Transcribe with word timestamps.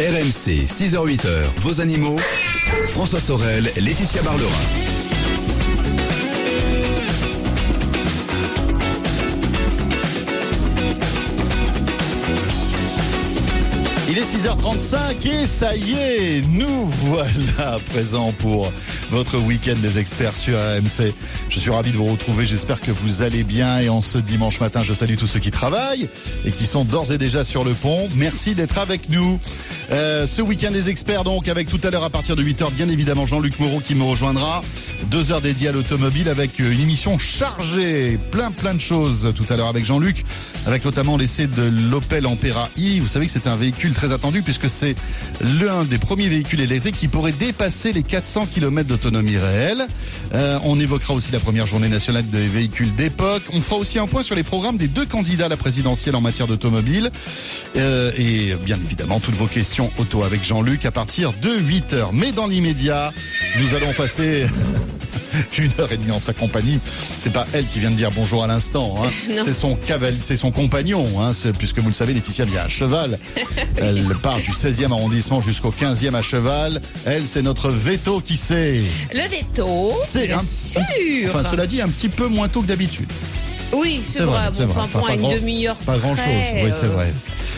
RMC, 0.00 0.66
6h-8h, 0.66 1.28
vos 1.58 1.82
animaux. 1.82 2.16
François 2.88 3.20
Sorel, 3.20 3.70
Laetitia 3.76 4.22
Barlerin. 4.22 4.89
Il 14.10 14.18
est 14.18 14.22
6h35 14.22 15.24
et 15.24 15.46
ça 15.46 15.76
y 15.76 15.92
est, 15.92 16.42
nous 16.48 16.86
voilà 16.86 17.78
présents 17.90 18.32
pour 18.32 18.72
votre 19.12 19.38
week-end 19.38 19.76
des 19.80 20.00
experts 20.00 20.34
sur 20.34 20.58
RMC. 20.58 21.12
Je 21.48 21.60
suis 21.60 21.70
ravi 21.70 21.92
de 21.92 21.96
vous 21.96 22.06
retrouver, 22.06 22.44
j'espère 22.44 22.80
que 22.80 22.90
vous 22.90 23.22
allez 23.22 23.44
bien 23.44 23.78
et 23.78 23.88
en 23.88 24.02
ce 24.02 24.18
dimanche 24.18 24.58
matin, 24.58 24.82
je 24.82 24.94
salue 24.94 25.14
tous 25.14 25.28
ceux 25.28 25.38
qui 25.38 25.52
travaillent 25.52 26.08
et 26.44 26.50
qui 26.50 26.66
sont 26.66 26.84
d'ores 26.84 27.12
et 27.12 27.18
déjà 27.18 27.44
sur 27.44 27.62
le 27.62 27.72
pont. 27.72 28.08
Merci 28.16 28.56
d'être 28.56 28.78
avec 28.78 29.10
nous. 29.10 29.38
Euh, 29.92 30.26
ce 30.26 30.42
week-end 30.42 30.72
des 30.72 30.88
experts 30.88 31.22
donc 31.22 31.46
avec 31.46 31.68
tout 31.68 31.80
à 31.84 31.90
l'heure 31.90 32.04
à 32.04 32.10
partir 32.10 32.34
de 32.34 32.42
8h 32.42 32.72
bien 32.72 32.88
évidemment 32.88 33.26
Jean-Luc 33.26 33.60
Moreau 33.60 33.78
qui 33.78 33.94
me 33.94 34.02
rejoindra. 34.02 34.62
Deux 35.04 35.30
heures 35.30 35.40
dédiées 35.40 35.68
à 35.68 35.72
l'automobile 35.72 36.28
avec 36.28 36.58
une 36.58 36.80
émission 36.80 37.16
chargée, 37.18 38.18
plein 38.32 38.50
plein 38.50 38.74
de 38.74 38.80
choses 38.80 39.32
tout 39.36 39.46
à 39.52 39.56
l'heure 39.56 39.68
avec 39.68 39.84
Jean-Luc, 39.84 40.24
avec 40.66 40.84
notamment 40.84 41.16
l'essai 41.16 41.46
de 41.46 41.62
l'Opel 41.62 42.26
Ampera 42.26 42.68
i. 42.76 42.98
Vous 42.98 43.08
savez 43.08 43.26
que 43.26 43.32
c'est 43.32 43.46
un 43.46 43.56
véhicule 43.56 43.94
très 44.00 44.14
attendu 44.14 44.40
puisque 44.40 44.70
c'est 44.70 44.94
l'un 45.60 45.84
des 45.84 45.98
premiers 45.98 46.28
véhicules 46.28 46.62
électriques 46.62 46.96
qui 46.96 47.06
pourrait 47.06 47.32
dépasser 47.32 47.92
les 47.92 48.02
400 48.02 48.46
km 48.46 48.88
d'autonomie 48.88 49.36
réelle. 49.36 49.86
Euh, 50.32 50.58
on 50.64 50.80
évoquera 50.80 51.12
aussi 51.12 51.32
la 51.32 51.38
première 51.38 51.66
journée 51.66 51.90
nationale 51.90 52.26
des 52.30 52.48
véhicules 52.48 52.94
d'époque. 52.94 53.42
On 53.52 53.60
fera 53.60 53.76
aussi 53.76 53.98
un 53.98 54.06
point 54.06 54.22
sur 54.22 54.34
les 54.34 54.42
programmes 54.42 54.78
des 54.78 54.88
deux 54.88 55.04
candidats 55.04 55.46
à 55.46 55.48
la 55.50 55.58
présidentielle 55.58 56.16
en 56.16 56.22
matière 56.22 56.46
d'automobile. 56.46 57.10
Euh, 57.76 58.10
et 58.16 58.54
bien 58.64 58.78
évidemment, 58.82 59.20
toutes 59.20 59.34
vos 59.34 59.46
questions 59.46 59.90
auto 59.98 60.22
avec 60.22 60.42
Jean-Luc 60.42 60.86
à 60.86 60.90
partir 60.90 61.34
de 61.34 61.50
8h. 61.50 62.08
Mais 62.14 62.32
dans 62.32 62.46
l'immédiat, 62.46 63.12
nous 63.60 63.74
allons 63.74 63.92
passer 63.92 64.46
une 65.58 65.70
heure 65.78 65.92
et 65.92 65.96
demie 65.96 66.10
en 66.12 66.20
sa 66.20 66.32
compagnie. 66.32 66.78
C'est 67.18 67.32
pas 67.32 67.46
elle 67.52 67.66
qui 67.66 67.80
vient 67.80 67.90
de 67.90 67.96
dire 67.96 68.10
bonjour 68.12 68.44
à 68.44 68.46
l'instant. 68.46 68.96
Hein. 69.02 69.08
C'est 69.44 69.52
son 69.54 69.74
caval, 69.74 70.14
c'est 70.20 70.36
son 70.36 70.50
compagnon. 70.50 71.06
Hein. 71.20 71.32
Puisque 71.58 71.78
vous 71.78 71.88
le 71.88 71.94
savez, 71.94 72.14
Laetitia 72.14 72.44
vient 72.44 72.62
à 72.62 72.68
cheval. 72.68 73.18
Elle 73.76 74.04
part 74.22 74.38
du 74.40 74.50
16e 74.50 74.92
arrondissement 74.92 75.40
jusqu'au 75.40 75.70
15e 75.70 76.14
à 76.14 76.22
cheval. 76.22 76.80
Elle, 77.06 77.26
c'est 77.26 77.42
notre 77.42 77.70
veto 77.70 78.20
qui 78.20 78.36
sait? 78.36 78.80
Le 79.12 79.22
veto, 79.28 79.92
C'est 80.04 80.32
un- 80.32 80.40
sûr. 80.40 80.80
Enfin, 81.28 81.48
cela 81.50 81.66
dit, 81.66 81.80
un 81.80 81.88
petit 81.88 82.08
peu 82.08 82.26
moins 82.28 82.48
tôt 82.48 82.62
que 82.62 82.66
d'habitude. 82.66 83.08
oui, 83.72 84.00
c'est 84.08 84.22
vrai. 84.22 84.50
vrai, 84.50 84.66
Bon, 84.66 84.74
enfin, 84.76 85.00
pas 85.00 85.14
une 85.14 85.28
demi-heure 85.34 85.76
Pas 85.76 85.96
grand 85.98 86.14
chose. 86.16 86.24
près, 86.24 86.62
Oui, 86.64 86.70
c'est 86.72 86.86
euh, 86.86 86.90
vrai. 86.90 87.12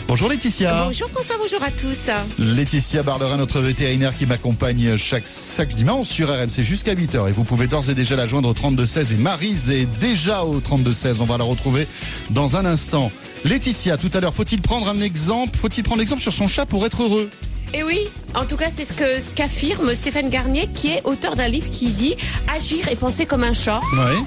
Bonjour 0.07 0.29
Laetitia. 0.29 0.85
Bonjour 0.85 1.09
François, 1.09 1.35
bonjour 1.39 1.63
à 1.63 1.71
tous. 1.71 2.09
Laetitia 2.37 3.03
Barlerin, 3.03 3.37
notre 3.37 3.61
vétérinaire 3.61 4.15
qui 4.15 4.25
m'accompagne 4.25 4.97
chaque, 4.97 5.23
chaque 5.25 5.73
dimanche 5.73 6.07
sur 6.07 6.29
RMC 6.29 6.61
jusqu'à 6.61 6.93
8h. 6.93 7.29
Et 7.29 7.31
vous 7.31 7.43
pouvez 7.43 7.67
d'ores 7.67 7.89
et 7.89 7.95
déjà 7.95 8.15
la 8.15 8.27
joindre 8.27 8.49
au 8.49 8.53
3216. 8.53 9.13
Et 9.13 9.15
Marise 9.15 9.69
est 9.69 9.85
déjà 9.99 10.43
au 10.43 10.59
3216. 10.59 11.17
On 11.19 11.25
va 11.25 11.37
la 11.37 11.45
retrouver 11.45 11.87
dans 12.29 12.57
un 12.57 12.65
instant. 12.65 13.11
Laetitia, 13.45 13.97
tout 13.97 14.11
à 14.13 14.19
l'heure, 14.19 14.33
faut-il 14.33 14.61
prendre 14.61 14.87
un 14.87 15.01
exemple 15.01 15.57
Faut-il 15.57 15.83
prendre 15.83 15.99
l'exemple 15.99 16.21
sur 16.21 16.33
son 16.33 16.47
chat 16.47 16.65
pour 16.65 16.85
être 16.85 17.03
heureux? 17.03 17.29
Et 17.73 17.81
oui, 17.81 17.99
en 18.35 18.45
tout 18.45 18.55
cas, 18.55 18.69
c'est 18.69 18.85
ce 18.85 18.93
que 18.93 19.19
ce 19.19 19.29
qu'affirme 19.31 19.95
Stéphane 19.95 20.29
Garnier, 20.29 20.69
qui 20.75 20.89
est 20.89 21.01
auteur 21.05 21.35
d'un 21.35 21.47
livre 21.47 21.69
qui 21.71 21.87
dit 21.87 22.15
Agir 22.53 22.87
et 22.89 22.95
penser 22.95 23.25
comme 23.25 23.43
un 23.43 23.53
chat. 23.53 23.79
Oui. 23.93 24.23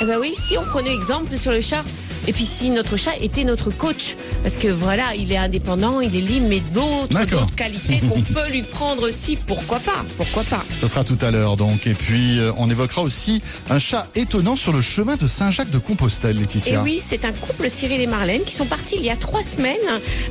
Eh 0.00 0.04
ben 0.04 0.18
oui, 0.18 0.34
si 0.36 0.58
on 0.58 0.62
prenait 0.62 0.92
exemple 0.92 1.38
sur 1.38 1.52
le 1.52 1.60
chat, 1.60 1.84
et 2.26 2.32
puis 2.32 2.44
si 2.44 2.70
notre 2.70 2.96
chat 2.96 3.12
était 3.20 3.44
notre 3.44 3.70
coach, 3.70 4.16
parce 4.42 4.56
que 4.56 4.68
voilà, 4.68 5.14
il 5.16 5.32
est 5.32 5.36
indépendant, 5.36 6.00
il 6.00 6.14
est 6.16 6.20
libre, 6.20 6.46
mais 6.48 6.60
d'autres, 6.60 7.54
qualités 7.56 8.00
qu'on 8.08 8.22
peut 8.22 8.48
lui 8.50 8.62
prendre 8.62 9.08
aussi, 9.08 9.36
pourquoi 9.36 9.78
pas, 9.80 10.04
pourquoi 10.16 10.44
pas? 10.44 10.64
Ça 10.80 10.88
sera 10.88 11.04
tout 11.04 11.18
à 11.20 11.30
l'heure 11.30 11.56
donc. 11.56 11.86
Et 11.86 11.94
puis, 11.94 12.38
euh, 12.38 12.52
on 12.56 12.70
évoquera 12.70 13.02
aussi 13.02 13.42
un 13.70 13.78
chat 13.78 14.06
étonnant 14.14 14.56
sur 14.56 14.72
le 14.72 14.82
chemin 14.82 15.16
de 15.16 15.26
Saint-Jacques-de-Compostelle, 15.26 16.36
Et 16.36 16.40
Laetitia. 16.40 16.82
oui, 16.82 17.02
c'est 17.04 17.24
un 17.24 17.32
couple, 17.32 17.68
Cyril 17.70 18.00
et 18.00 18.06
Marlène, 18.06 18.42
qui 18.44 18.54
sont 18.54 18.66
partis 18.66 18.96
il 18.96 19.04
y 19.04 19.10
a 19.10 19.16
trois 19.16 19.42
semaines 19.42 19.76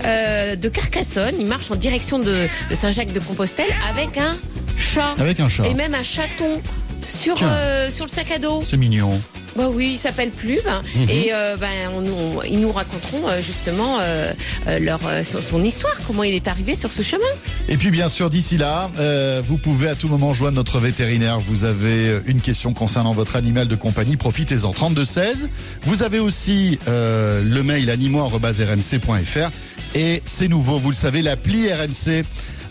euh, 0.05 0.55
de 0.55 0.69
Carcassonne. 0.69 1.35
Ils 1.39 1.45
marchent 1.45 1.71
en 1.71 1.75
direction 1.75 2.19
de, 2.19 2.47
de 2.69 2.75
Saint-Jacques-de-Compostelle 2.75 3.69
avec 3.89 4.17
un 4.17 4.37
chat. 4.77 5.15
Avec 5.17 5.39
un 5.39 5.49
chat. 5.49 5.67
Et 5.67 5.73
même 5.73 5.93
un 5.93 6.03
chaton 6.03 6.61
sur, 7.07 7.35
euh, 7.41 7.89
sur 7.89 8.05
le 8.05 8.09
sac 8.09 8.31
à 8.31 8.39
dos. 8.39 8.63
C'est 8.67 8.77
mignon. 8.77 9.19
Bah 9.55 9.67
oui, 9.69 9.91
il 9.93 9.97
s'appelle 9.97 10.29
Plume. 10.31 10.59
Mhm. 10.95 11.09
Et 11.09 11.29
euh, 11.33 11.57
ben, 11.57 11.89
on, 11.93 12.05
on- 12.05 12.41
ils 12.43 12.59
nous 12.59 12.71
raconteront 12.71 13.27
euh, 13.27 13.41
justement 13.41 13.97
euh, 14.01 14.31
euh, 14.67 14.79
leur, 14.79 14.99
euh, 15.05 15.23
son, 15.23 15.41
son 15.41 15.63
histoire, 15.63 15.95
comment 16.07 16.23
il 16.23 16.33
est 16.33 16.47
arrivé 16.47 16.73
sur 16.75 16.91
ce 16.91 17.01
chemin. 17.01 17.25
Et 17.67 17.77
puis 17.77 17.91
bien 17.91 18.07
sûr, 18.09 18.29
d'ici 18.29 18.57
là, 18.57 18.89
euh, 18.99 19.41
vous 19.45 19.57
pouvez 19.57 19.89
à 19.89 19.95
tout 19.95 20.07
moment 20.07 20.33
joindre 20.33 20.55
notre 20.55 20.79
vétérinaire. 20.79 21.39
Vous 21.41 21.63
avez 21.65 22.21
une 22.27 22.39
question 22.41 22.73
concernant 22.73 23.13
votre 23.13 23.35
animal 23.35 23.67
de 23.67 23.75
compagnie, 23.75 24.15
profitez-en. 24.17 24.71
3216. 24.71 25.49
Vous 25.83 26.03
avez 26.03 26.19
aussi 26.19 26.79
euh, 26.87 27.41
le 27.43 27.63
mail 27.63 27.89
animo@rmc.fr 27.89 29.49
et 29.95 30.21
c'est 30.23 30.47
nouveau, 30.47 30.79
vous 30.79 30.89
le 30.89 30.95
savez, 30.95 31.21
l'appli 31.21 31.67
RMC 31.71 32.23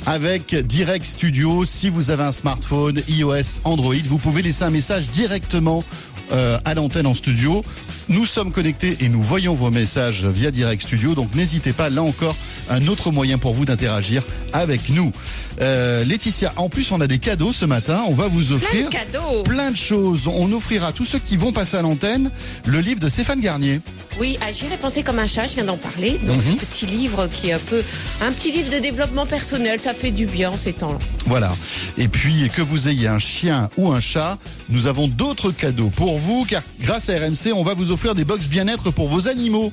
avec 0.07 0.55
Direct 0.67 1.05
Studio. 1.05 1.67
Si 1.67 1.91
vous 1.91 2.11
avez 2.11 2.23
un 2.23 2.33
smartphone, 2.33 3.03
iOS, 3.09 3.61
Android, 3.65 3.95
vous 4.09 4.17
pouvez 4.17 4.41
laisser 4.41 4.65
un 4.65 4.71
message 4.71 5.11
directement 5.11 5.85
euh, 6.33 6.59
à 6.65 6.75
l'antenne 6.75 7.07
en 7.07 7.15
studio. 7.15 7.63
Nous 8.09 8.27
sommes 8.27 8.51
connectés 8.51 8.97
et 9.01 9.09
nous 9.09 9.23
voyons 9.23 9.55
vos 9.55 9.71
messages 9.71 10.25
via 10.27 10.51
Direct 10.51 10.83
Studio, 10.83 11.15
donc 11.15 11.35
n'hésitez 11.37 11.73
pas, 11.73 11.91
là 11.91 12.03
encore, 12.03 12.35
un 12.69 12.87
autre 12.89 13.13
moyen 13.13 13.39
pour 13.39 13.55
vous 13.55 13.65
d'interagir 13.65 14.25
avec 14.53 14.89
nous. 14.91 15.13
Euh, 15.61 16.05
Laetitia, 16.05 16.53
en 16.57 16.69
plus 16.69 16.91
on 16.91 17.01
a 17.01 17.07
des 17.07 17.19
cadeaux 17.19 17.53
ce 17.53 17.65
matin, 17.67 18.03
on 18.09 18.15
va 18.15 18.27
vous 18.29 18.43
Plein 18.47 18.57
offrir 18.57 18.87
de 18.89 18.93
cadeaux. 18.93 19.43
plein 19.45 19.71
de 19.71 19.77
choses. 19.77 20.27
On 20.27 20.51
offrira 20.53 20.89
à 20.89 20.93
tous 20.93 21.05
ceux 21.05 21.19
qui 21.21 21.37
vont 21.37 21.53
passer 21.53 21.77
à 21.77 21.83
l'antenne 21.83 22.31
le 22.67 22.81
livre 22.81 22.99
de 23.01 23.09
Stéphane 23.09 23.41
Garnier. 23.41 23.81
Oui, 24.19 24.37
Agir 24.41 24.73
et 24.73 24.77
penser 24.77 25.03
comme 25.05 25.19
un 25.21 25.27
chat, 25.29 25.47
je 25.47 25.55
viens 25.55 25.65
d'en 25.67 25.77
parler. 25.77 26.19
Donc 26.27 26.39
Mhm. 26.45 26.57
ce 26.59 26.65
petit 26.67 26.87
livre 26.87 27.29
qui 27.29 27.51
est 27.51 27.53
un 27.53 27.59
peu 27.61 27.83
un 28.23 28.33
petit 28.33 28.51
livre 28.51 28.71
de 28.75 28.79
développement 28.81 29.25
personnel, 29.27 29.79
ça 29.79 29.95
fait 29.95 30.11
du 30.11 30.27
bien 30.27 30.51
en 30.51 30.57
ces 30.57 30.73
temps-là. 30.73 30.99
Voilà. 31.27 31.55
Et 31.97 32.09
puis, 32.09 32.51
que 32.55 32.61
vous 32.63 32.89
ayez 32.89 33.07
un 33.07 33.19
chien 33.21 33.71
ou 33.77 33.93
un 33.93 34.01
chat, 34.01 34.39
nous 34.69 34.89
avons 34.89 35.07
d'autres 35.07 35.53
cadeaux 35.53 35.91
pour 35.95 36.19
vous, 36.19 36.45
car 36.49 36.63
grâce 36.81 37.09
à 37.09 37.13
RMC, 37.19 37.53
on 37.55 37.63
va 37.63 37.75
vous 37.75 37.91
offrir 37.93 38.00
des 38.09 38.25
box 38.25 38.49
bien-être 38.49 38.91
pour 38.91 39.09
vos 39.09 39.29
animaux. 39.29 39.73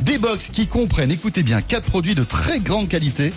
Des 0.00 0.18
box 0.18 0.48
qui 0.48 0.66
comprennent, 0.66 1.10
écoutez 1.10 1.42
bien, 1.42 1.60
quatre 1.60 1.84
produits 1.84 2.14
de 2.14 2.24
très 2.24 2.58
grande 2.58 2.88
qualité. 2.88 3.32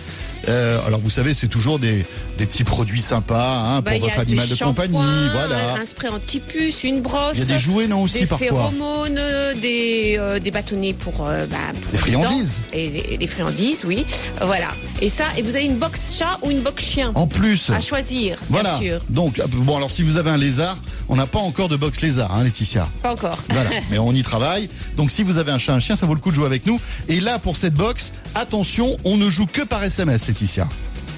Euh, 0.48 0.78
alors 0.86 1.00
vous 1.00 1.10
savez, 1.10 1.34
c'est 1.34 1.48
toujours 1.48 1.78
des, 1.78 2.04
des 2.38 2.46
petits 2.46 2.64
produits 2.64 3.02
sympas 3.02 3.62
hein, 3.62 3.80
Bah, 3.82 3.92
pour 3.92 4.00
votre 4.08 4.20
animal 4.20 4.48
de 4.48 4.54
compagnie. 4.54 4.98
Voilà. 5.32 5.74
Un, 5.80 5.84
spray 5.84 6.08
anti-puce, 6.08 6.84
une 6.84 7.02
brosse. 7.02 7.32
Il 7.34 7.40
y 7.40 7.42
a 7.42 7.54
des 7.54 7.58
jouets, 7.58 7.86
non, 7.86 8.02
aussi 8.02 8.20
des 8.20 8.26
parfois. 8.26 8.48
phéromones, 8.48 9.20
des, 9.60 10.16
euh, 10.18 10.38
des 10.38 10.50
bâtonnets 10.50 10.94
pour, 10.94 11.26
euh, 11.26 11.46
bah, 11.46 11.56
pour 11.80 11.90
Des 11.92 12.12
dents. 12.12 12.20
friandises. 12.22 12.60
Et 12.72 13.16
des, 13.18 13.26
friandises, 13.26 13.84
oui. 13.84 14.06
Voilà. 14.40 14.68
Et 15.00 15.08
ça, 15.08 15.24
et 15.36 15.42
vous 15.42 15.54
avez 15.56 15.64
une 15.64 15.76
box 15.78 16.16
chat 16.18 16.38
ou 16.42 16.50
une 16.50 16.60
box 16.60 16.82
chien 16.84 17.12
En 17.14 17.26
plus. 17.26 17.70
à 17.70 17.80
choisir, 17.80 18.38
Voilà. 18.48 18.78
bien 18.78 18.90
sûr. 18.92 19.00
Donc, 19.10 19.38
euh, 19.38 19.44
bon, 19.48 19.76
alors 19.76 19.90
si 19.90 20.02
vous 20.02 20.16
avez 20.16 20.30
un 20.30 20.36
lézard, 20.36 20.78
on 21.08 21.16
n'a 21.16 21.26
pas 21.26 21.38
encore 21.38 21.68
de 21.68 21.76
box 21.76 22.00
lézard, 22.00 22.34
hein, 22.34 22.44
Laetitia. 22.44 22.88
Pas 23.02 23.12
encore. 23.12 23.38
Voilà, 23.50 23.70
mais 23.90 23.98
on 23.98 24.12
y 24.12 24.22
travaille. 24.22 24.68
Donc 24.96 25.10
si 25.10 25.22
vous 25.22 25.38
avez 25.38 25.52
un 25.52 25.58
chat, 25.58 25.74
un 25.74 25.78
chien, 25.80 25.96
ça 25.96 26.06
vaut 26.06 26.14
le 26.14 26.20
coup 26.20 26.30
de 26.30 26.34
jouer 26.36 26.46
avec 26.46 26.66
nous. 26.66 26.80
Et 27.08 27.20
là, 27.20 27.38
pour 27.38 27.56
cette 27.56 27.74
box, 27.74 28.12
attention, 28.34 28.96
on 29.04 29.16
ne 29.16 29.28
joue 29.30 29.46
que 29.46 29.62
par 29.62 29.82
SMS, 29.84 30.26
Laetitia. 30.28 30.68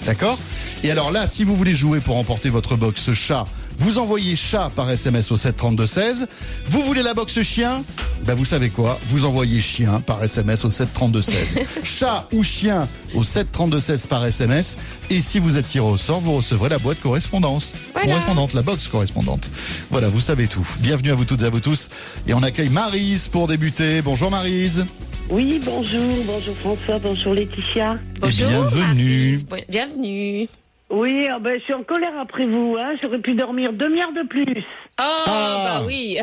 D'accord? 0.06 0.38
Et 0.82 0.90
alors 0.90 1.12
là, 1.12 1.28
si 1.28 1.44
vous 1.44 1.56
voulez 1.56 1.76
jouer 1.76 2.00
pour 2.00 2.16
emporter 2.16 2.50
votre 2.50 2.76
box 2.76 3.12
chat, 3.12 3.46
vous 3.78 3.98
envoyez 3.98 4.36
chat 4.36 4.70
par 4.74 4.90
SMS 4.90 5.30
au 5.30 5.36
732-16. 5.36 6.26
Vous 6.66 6.82
voulez 6.82 7.02
la 7.02 7.14
box 7.14 7.40
chien? 7.42 7.82
Ben 8.24 8.34
vous 8.34 8.44
savez 8.44 8.70
quoi? 8.70 8.98
Vous 9.06 9.24
envoyez 9.24 9.60
chien 9.60 10.00
par 10.00 10.22
SMS 10.22 10.64
au 10.64 10.70
732-16. 10.70 11.32
chat 11.82 12.28
ou 12.32 12.42
chien 12.42 12.88
au 13.14 13.22
732-16 13.22 14.06
par 14.08 14.24
SMS. 14.24 14.76
Et 15.10 15.20
si 15.20 15.38
vous 15.38 15.56
êtes 15.56 15.66
tiré 15.66 15.86
au 15.86 15.96
sort, 15.96 16.20
vous 16.20 16.36
recevrez 16.36 16.68
la 16.68 16.78
boîte 16.78 17.00
correspondance. 17.00 17.74
Voilà. 17.94 18.08
Correspondante, 18.08 18.54
la 18.54 18.62
box 18.62 18.88
correspondante. 18.88 19.50
Voilà, 19.90 20.08
vous 20.08 20.20
savez 20.20 20.48
tout. 20.48 20.66
Bienvenue 20.80 21.10
à 21.10 21.14
vous 21.14 21.24
toutes 21.24 21.42
et 21.42 21.46
à 21.46 21.50
vous 21.50 21.60
tous. 21.60 21.88
Et 22.26 22.34
on 22.34 22.42
accueille 22.42 22.70
Marise 22.70 23.28
pour 23.28 23.46
débuter. 23.46 24.02
Bonjour 24.02 24.30
Marise. 24.30 24.84
Oui, 25.30 25.60
bonjour, 25.64 26.00
bonjour 26.26 26.54
François, 26.56 26.98
bonjour 26.98 27.34
Laetitia. 27.34 27.96
Bonjour. 28.20 28.48
Bienvenue. 28.48 29.38
Bienvenue. 29.68 30.48
Oui, 30.90 31.26
ah 31.30 31.38
ben, 31.38 31.58
je 31.58 31.64
suis 31.64 31.72
en 31.72 31.82
colère 31.84 32.12
après 32.20 32.44
vous, 32.46 32.76
hein. 32.78 32.94
j'aurais 33.02 33.18
pu 33.20 33.34
dormir 33.34 33.72
demi-heure 33.72 34.12
de 34.12 34.28
plus. 34.28 34.58
Oh, 35.00 35.02
Ah. 35.26 35.78
bah 35.80 35.86
oui. 35.86 36.18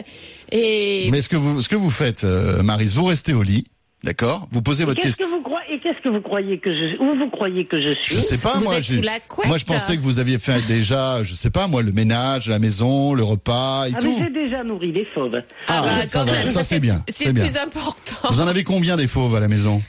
Et 0.52 1.10
Mais 1.10 1.20
ce 1.20 1.28
que 1.28 1.36
vous, 1.36 1.60
ce 1.60 1.68
que 1.68 1.76
vous 1.76 1.90
faites, 1.90 2.24
euh, 2.24 2.62
Marise, 2.62 2.94
vous 2.94 3.04
restez 3.04 3.34
au 3.34 3.42
lit, 3.42 3.66
d'accord 4.04 4.48
Vous 4.52 4.62
posez 4.62 4.82
Et 4.82 4.86
votre 4.86 5.00
question. 5.00 5.24
que 5.26 5.30
vous 5.30 5.42
croyez, 5.42 5.74
et 5.74 5.80
qu'est-ce 5.80 6.00
que 6.02 6.08
vous 6.08 6.20
croyez 6.20 6.58
que 6.58 6.74
je, 6.76 6.96
où 7.00 7.16
vous 7.18 7.30
croyez 7.30 7.64
que 7.64 7.80
je 7.80 7.94
suis? 7.94 8.16
Je 8.16 8.20
sais 8.20 8.38
pas, 8.38 8.54
Vous 8.58 8.64
moi. 8.64 8.76
êtes 8.76 8.82
j'ai- 8.84 8.96
sous 8.96 9.02
la 9.02 9.20
couette. 9.20 9.46
Moi, 9.48 9.58
je 9.58 9.64
pensais 9.64 9.96
que 9.96 10.02
vous 10.02 10.18
aviez 10.18 10.38
fait 10.38 10.60
déjà, 10.66 11.24
je 11.24 11.34
sais 11.34 11.50
pas, 11.50 11.66
moi, 11.66 11.82
le 11.82 11.92
ménage, 11.92 12.48
la 12.48 12.58
maison, 12.58 13.14
le 13.14 13.24
repas 13.24 13.86
et 13.88 13.92
Ah, 13.94 13.98
mais 14.02 14.08
tout. 14.08 14.16
j'ai 14.22 14.30
déjà 14.30 14.62
nourri 14.64 14.92
les 14.92 15.04
fauves. 15.06 15.40
Ah, 15.68 15.82
bah, 15.82 16.06
ça 16.06 16.20
quand 16.20 16.26
va, 16.26 16.32
même, 16.32 16.50
ça 16.50 16.62
c'est 16.62 16.80
bien, 16.80 17.02
C'est 17.08 17.32
plus 17.32 17.56
important. 17.56 18.28
Vous 18.30 18.40
en 18.40 18.46
avez 18.46 18.64
combien 18.64 18.96
des 18.96 19.08
fauves 19.08 19.34
à 19.34 19.40
la 19.40 19.48
maison? 19.48 19.82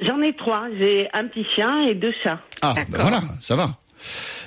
J'en 0.00 0.20
ai 0.20 0.34
trois, 0.34 0.64
j'ai 0.80 1.08
un 1.14 1.26
petit 1.26 1.44
chien 1.54 1.80
et 1.82 1.94
deux 1.94 2.12
chats. 2.24 2.40
Ah, 2.60 2.74
ben 2.90 2.98
voilà, 3.00 3.22
ça 3.40 3.54
va. 3.56 3.76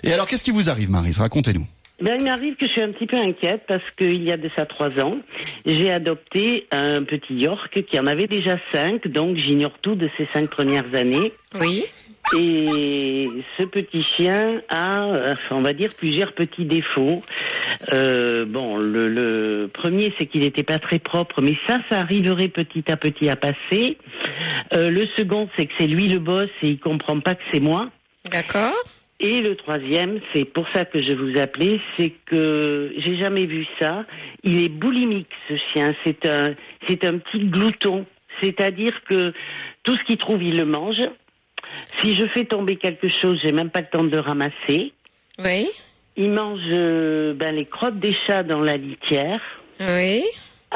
Et 0.04 0.12
alors, 0.14 0.28
qu'est-ce 0.28 0.44
qui 0.44 0.52
vous 0.52 0.70
arrive, 0.70 0.90
Marise 0.90 1.20
Racontez-nous. 1.20 1.66
Ben, 2.02 2.18
il 2.20 2.26
m'arrive 2.26 2.56
que 2.56 2.66
je 2.66 2.72
suis 2.72 2.82
un 2.82 2.92
petit 2.92 3.08
peu 3.08 3.16
inquiète 3.16 3.64
parce 3.68 3.84
qu'il 3.98 4.22
y 4.22 4.32
a 4.32 4.38
de 4.38 4.50
ça 4.56 4.66
trois 4.66 4.90
ans, 5.00 5.18
j'ai 5.66 5.92
adopté 5.92 6.68
un 6.72 7.04
petit 7.04 7.36
York 7.36 7.84
qui 7.90 7.98
en 7.98 8.06
avait 8.06 8.28
déjà 8.28 8.58
cinq, 8.74 9.08
donc 9.08 9.38
j'ignore 9.38 9.80
tout 9.82 9.96
de 9.96 10.10
ses 10.18 10.28
cinq 10.34 10.50
premières 10.50 10.94
années. 10.94 11.32
Oui. 11.60 11.86
Et 12.36 13.30
ce 13.58 13.64
petit 13.66 14.04
chien 14.04 14.62
a, 14.68 15.06
euh, 15.06 15.36
on 15.52 15.62
va 15.62 15.74
dire, 15.74 15.92
plusieurs 15.98 16.34
petits 16.34 16.66
défauts. 16.66 17.22
Euh, 17.94 18.46
bon, 18.46 18.78
le, 18.78 19.08
le 19.08 19.70
premier, 19.72 20.12
c'est 20.18 20.26
qu'il 20.26 20.42
n'était 20.42 20.64
pas 20.64 20.80
très 20.80 21.00
propre, 21.00 21.42
mais 21.42 21.54
ça, 21.68 21.78
ça 21.90 22.00
arriverait 22.00 22.48
petit 22.48 22.84
à 22.92 22.98
petit 22.98 23.30
à 23.30 23.36
passer. 23.36 23.98
Euh, 24.74 24.90
le 24.90 25.06
second, 25.16 25.48
c'est 25.56 25.68
que 25.68 25.74
c'est 25.78 25.88
lui 25.88 26.10
le 26.10 26.20
boss 26.20 26.50
et 26.64 26.70
il 26.70 26.80
comprend 26.80 27.20
pas 27.20 27.36
que 27.36 27.44
c'est 27.54 27.62
moi. 27.62 27.90
D'accord. 28.30 28.74
Et 29.26 29.42
le 29.42 29.56
troisième, 29.56 30.20
c'est 30.32 30.46
pour 30.46 30.68
ça 30.72 30.86
que 30.86 31.02
je 31.02 31.12
vous 31.14 31.36
appelais, 31.40 31.80
c'est 31.98 32.14
que 32.28 32.94
j'ai 32.96 33.18
jamais 33.18 33.48
vu 33.48 33.66
ça. 33.80 34.06
Il 34.44 34.64
est 34.64 34.70
boulimique, 34.70 35.32
ce 35.50 35.56
chien. 35.56 35.96
C'est 36.06 36.30
un, 36.30 36.54
c'est 36.88 37.04
un 37.06 37.18
petit 37.18 37.44
glouton. 37.46 38.06
C'est-à-dire 38.40 38.94
que 39.10 39.34
tout 39.82 39.96
ce 39.96 40.04
qu'il 40.04 40.18
trouve, 40.18 40.44
il 40.44 40.60
le 40.60 40.66
mange. 40.66 41.02
Si 42.00 42.14
je 42.14 42.28
fais 42.36 42.46
tomber 42.46 42.76
quelque 42.76 43.10
chose, 43.10 43.40
j'ai 43.42 43.52
même 43.52 43.72
pas 43.72 43.82
le 43.82 43.88
temps 43.88 44.04
de 44.04 44.12
le 44.16 44.20
ramasser. 44.20 44.94
Oui. 45.44 45.70
Il 46.16 46.30
mange 46.30 46.60
euh, 46.70 47.34
ben, 47.34 47.56
les 47.56 47.66
crottes 47.66 48.00
des 48.00 48.16
chats 48.28 48.44
dans 48.44 48.62
la 48.62 48.78
litière, 48.78 49.42
Oui. 49.80 50.22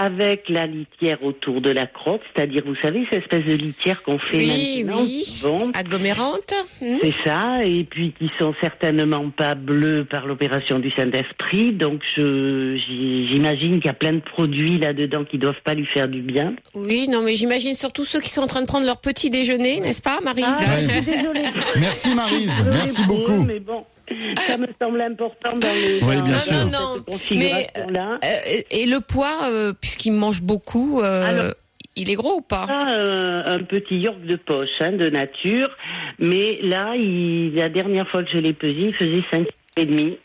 Avec 0.02 0.48
la 0.48 0.66
litière 0.66 1.22
autour 1.26 1.60
de 1.60 1.70
la 1.72 1.86
crotte, 1.86 2.22
c'est-à-dire, 2.34 2.64
vous 2.66 2.76
savez, 2.82 3.06
cette 3.10 3.20
espèce 3.24 3.44
de 3.46 3.54
litière 3.54 4.02
qu'on 4.02 4.18
fait 4.18 4.38
Oui, 4.38 4.84
maintenant. 4.86 5.02
oui. 5.04 5.26
Bon, 5.44 5.66
Agglomérante. 5.74 6.54
hmm. 6.82 6.96
c'est 7.02 7.14
ça, 7.26 7.66
et 7.66 7.84
puis 7.84 8.14
qui 8.18 8.30
sont 8.40 8.54
certainement 8.62 9.30
pas 9.30 9.56
bleus 9.56 10.06
par 10.10 10.26
l'opération 10.26 10.80
du 10.80 10.90
Saint-Esprit, 10.92 11.74
donc 11.74 12.02
j'imagine 12.16 13.76
qu'il 13.78 13.86
y 13.86 13.90
a 13.90 13.94
plein 13.94 14.14
de 14.14 14.22
produits 14.22 14.78
là-dedans 14.78 15.26
qui 15.26 15.38
doivent 15.38 15.62
pas 15.64 15.74
lui 15.74 15.86
faire 15.86 16.08
du 16.08 16.22
bien. 16.22 16.54
Oui, 16.76 17.08
non, 17.10 17.22
mais 17.22 17.36
j'imagine 17.36 17.76
surtout 17.76 18.06
ceux 18.06 18.22
qui 18.22 18.30
sont 18.30 18.42
en 18.44 18.48
train 18.48 18.62
de 18.62 18.68
prendre 18.68 18.86
leur 18.86 19.02
petit 19.02 19.30
déjeuner, 19.30 19.80
n'est-ce 19.82 20.02
pas, 20.02 20.20
Marise 20.24 20.46
Ah, 20.48 20.60
Ouais. 20.76 20.88
je 20.88 21.02
suis 21.02 21.12
désolée. 21.18 21.42
Merci, 21.78 22.16
Marise. 22.16 22.52
Merci 22.72 23.04
beaucoup. 23.04 23.44
Mais 23.44 23.60
bon, 23.60 23.84
ça 24.48 24.58
me 24.58 24.68
semble 24.82 25.02
important 25.02 25.58
dans 25.58 25.68
les. 25.74 26.02
Oui, 26.04 26.22
bien 26.22 26.40
sûr. 26.40 26.54
Non, 26.66 26.72
non, 26.72 26.96
non. 26.98 27.04
configuration-là. 27.04 28.20
Euh, 28.24 28.62
et 28.72 28.86
le 28.86 29.00
poids, 29.00 29.38
euh, 29.50 29.74
puisqu'il 29.74 30.14
mange 30.14 30.42
beaucoup, 30.42 31.02
euh, 31.02 31.24
Alors- 31.26 31.54
il 31.96 32.10
est 32.10 32.16
gros 32.16 32.36
ou 32.38 32.42
pas? 32.42 32.66
Ah, 32.70 32.94
euh, 32.98 33.44
un 33.46 33.64
petit 33.64 33.98
York 33.98 34.22
de 34.26 34.36
poche, 34.36 34.70
hein, 34.80 34.92
de 34.94 35.10
nature. 35.10 35.70
Mais 36.18 36.60
là, 36.62 36.94
il, 36.96 37.54
la 37.56 37.70
dernière 37.70 38.08
fois 38.10 38.24
que 38.24 38.30
je 38.32 38.38
l'ai 38.38 38.54
pesé, 38.54 38.74
il 38.88 38.94
faisait 38.94 39.24
5 39.32 39.48
et 39.78 39.86
demi. 39.86 40.18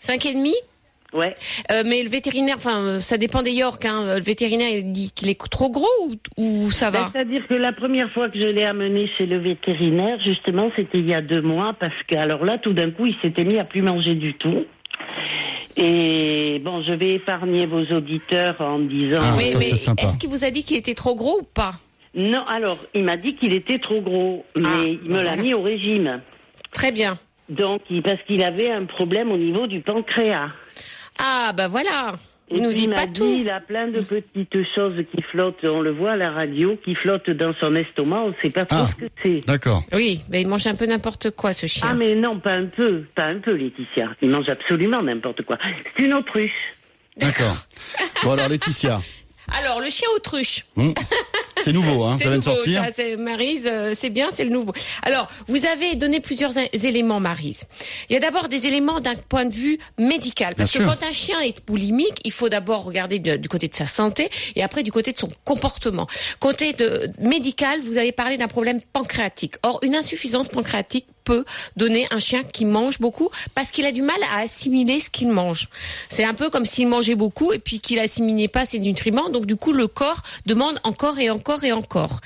Cinq 0.00 0.26
et 0.26 0.32
demi? 0.34 0.54
Ouais. 1.14 1.34
Euh, 1.72 1.82
mais 1.86 2.02
le 2.02 2.08
vétérinaire, 2.10 2.56
enfin, 2.56 2.82
euh, 2.82 3.00
ça 3.00 3.16
dépend 3.16 3.42
des 3.42 3.52
York. 3.52 3.84
Hein. 3.86 4.16
Le 4.16 4.20
vétérinaire 4.22 4.68
il 4.70 4.92
dit 4.92 5.10
qu'il 5.14 5.28
est 5.30 5.40
trop 5.50 5.70
gros 5.70 5.86
ou, 6.06 6.14
ou 6.36 6.70
ça 6.70 6.90
va? 6.90 7.00
Ben, 7.04 7.08
C'est-à-dire 7.12 7.46
que 7.48 7.54
la 7.54 7.72
première 7.72 8.10
fois 8.12 8.28
que 8.28 8.38
je 8.38 8.46
l'ai 8.46 8.64
amené 8.64 9.08
chez 9.16 9.24
le 9.24 9.38
vétérinaire, 9.38 10.20
justement, 10.22 10.70
c'était 10.76 10.98
il 10.98 11.08
y 11.08 11.14
a 11.14 11.22
deux 11.22 11.40
mois, 11.40 11.74
parce 11.80 11.94
que 12.06 12.16
alors 12.16 12.44
là, 12.44 12.58
tout 12.58 12.74
d'un 12.74 12.90
coup, 12.90 13.06
il 13.06 13.16
s'était 13.22 13.44
mis 13.44 13.58
à 13.58 13.64
plus 13.64 13.80
manger 13.82 14.14
du 14.14 14.34
tout. 14.34 14.64
Et 15.76 16.60
bon, 16.64 16.82
je 16.82 16.92
vais 16.92 17.14
épargner 17.14 17.66
vos 17.66 17.84
auditeurs 17.84 18.60
en 18.60 18.78
disant. 18.80 19.20
Ah, 19.22 19.34
Oui, 19.36 19.46
ça, 19.46 19.58
mais 19.58 19.64
c'est 19.64 19.76
sympa. 19.76 20.02
est-ce 20.04 20.18
qu'il 20.18 20.28
vous 20.28 20.44
a 20.44 20.50
dit 20.50 20.64
qu'il 20.64 20.76
était 20.76 20.94
trop 20.94 21.14
gros 21.14 21.40
ou 21.40 21.44
pas? 21.44 21.72
Non, 22.14 22.44
alors, 22.48 22.78
il 22.94 23.04
m'a 23.04 23.16
dit 23.16 23.34
qu'il 23.34 23.54
était 23.54 23.78
trop 23.78 24.00
gros, 24.00 24.44
mais 24.56 24.62
Ah, 24.66 24.82
il 24.84 25.08
me 25.10 25.16
l'a 25.22 25.22
voilà. 25.34 25.42
mis 25.42 25.54
au 25.54 25.62
régime. 25.62 26.20
Très 26.72 26.90
bien. 26.90 27.16
Donc, 27.48 27.80
parce 28.04 28.20
qu'il 28.26 28.42
avait 28.42 28.70
un 28.70 28.84
problème 28.84 29.30
au 29.30 29.36
niveau 29.38 29.66
du 29.66 29.80
pancréas. 29.80 30.50
Ah, 31.18 31.52
bah 31.54 31.68
voilà. 31.68 32.14
Et 32.50 32.56
Il 32.56 32.62
nous 32.62 32.70
puis, 32.70 32.80
dit 32.82 32.88
pas 32.88 33.06
tout. 33.06 33.26
il 33.26 33.50
a 33.50 33.60
plein 33.60 33.88
de 33.88 34.00
petites 34.00 34.56
choses 34.74 34.94
qui 35.14 35.22
flottent, 35.30 35.62
on 35.64 35.82
le 35.82 35.92
voit 35.92 36.12
à 36.12 36.16
la 36.16 36.30
radio, 36.30 36.78
qui 36.82 36.94
flottent 36.94 37.28
dans 37.28 37.52
son 37.60 37.74
estomac, 37.76 38.20
on 38.22 38.28
ne 38.28 38.34
sait 38.42 38.48
pas 38.48 38.64
trop 38.64 38.84
Ah. 38.84 38.90
ce 38.98 39.04
que 39.04 39.10
c'est. 39.22 39.46
D'accord. 39.46 39.84
Oui, 39.92 40.20
mais 40.30 40.40
il 40.40 40.48
mange 40.48 40.66
un 40.66 40.74
peu 40.74 40.86
n'importe 40.86 41.30
quoi, 41.32 41.52
ce 41.52 41.66
chien. 41.66 41.86
Ah 41.90 41.94
mais 41.94 42.14
non, 42.14 42.40
pas 42.40 42.52
un 42.54 42.64
peu, 42.66 43.04
pas 43.14 43.24
un 43.26 43.38
peu 43.40 43.52
Laetitia. 43.52 44.14
Il 44.22 44.30
mange 44.30 44.48
absolument 44.48 45.02
n'importe 45.02 45.42
quoi. 45.42 45.58
C'est 45.96 46.04
une 46.06 46.14
autruche. 46.14 46.50
D'accord. 47.18 47.66
Bon, 48.22 48.30
alors, 48.32 48.48
Laetitia. 48.48 49.00
Alors, 49.60 49.80
le 49.80 49.88
chien 49.88 50.06
autruche. 50.14 50.64
Hmm. 50.76 50.90
C'est 51.64 51.72
nouveau, 51.72 52.04
hein, 52.04 52.16
ça 52.18 52.28
vient 52.28 52.38
de 52.38 52.44
sortir. 52.44 52.84
ça, 52.94 53.02
Maryse, 53.18 53.62
euh, 53.66 53.92
c'est 53.96 54.10
bien, 54.10 54.28
c'est 54.32 54.44
le 54.44 54.50
nouveau. 54.50 54.72
Alors, 55.02 55.28
vous 55.48 55.66
avez 55.66 55.94
donné 55.96 56.20
plusieurs 56.20 56.52
éléments, 56.72 57.20
Maryse. 57.20 57.64
Il 58.08 58.14
y 58.14 58.16
a 58.16 58.20
d'abord 58.20 58.48
des 58.48 58.66
éléments 58.66 59.00
d'un 59.00 59.14
point 59.14 59.44
de 59.44 59.52
vue 59.54 59.78
médical. 59.98 60.54
Parce 60.56 60.70
Bien 60.72 60.80
que 60.80 60.86
sûr. 60.86 60.98
quand 60.98 61.06
un 61.06 61.12
chien 61.12 61.40
est 61.40 61.56
boulimique, 61.66 62.20
il 62.24 62.32
faut 62.32 62.48
d'abord 62.48 62.84
regarder 62.84 63.18
de- 63.18 63.36
du 63.36 63.48
côté 63.48 63.68
de 63.68 63.74
sa 63.74 63.86
santé 63.86 64.28
et 64.56 64.62
après 64.62 64.82
du 64.82 64.92
côté 64.92 65.12
de 65.12 65.18
son 65.18 65.28
comportement. 65.44 66.06
Côté 66.40 66.72
de, 66.72 67.10
médical, 67.18 67.80
vous 67.80 67.98
avez 67.98 68.12
parlé 68.12 68.36
d'un 68.36 68.48
problème 68.48 68.80
pancréatique. 68.92 69.54
Or, 69.62 69.78
une 69.82 69.94
insuffisance 69.96 70.48
pancréatique 70.48 71.06
peut 71.24 71.44
donner 71.76 72.06
un 72.10 72.20
chien 72.20 72.42
qui 72.42 72.64
mange 72.64 73.00
beaucoup 73.00 73.28
parce 73.54 73.70
qu'il 73.70 73.84
a 73.84 73.92
du 73.92 74.00
mal 74.00 74.16
à 74.32 74.38
assimiler 74.40 74.98
ce 74.98 75.10
qu'il 75.10 75.28
mange. 75.28 75.68
C'est 76.08 76.24
un 76.24 76.32
peu 76.32 76.48
comme 76.48 76.64
s'il 76.64 76.88
mangeait 76.88 77.16
beaucoup 77.16 77.52
et 77.52 77.58
puis 77.58 77.80
qu'il 77.80 77.98
assimilait 77.98 78.48
pas 78.48 78.64
ses 78.64 78.78
nutriments. 78.78 79.28
Donc 79.28 79.44
du 79.44 79.56
coup, 79.56 79.74
le 79.74 79.88
corps 79.88 80.22
demande 80.46 80.80
encore 80.84 81.18
et 81.18 81.28
encore 81.28 81.47
et 81.64 81.72
encore. 81.72 82.20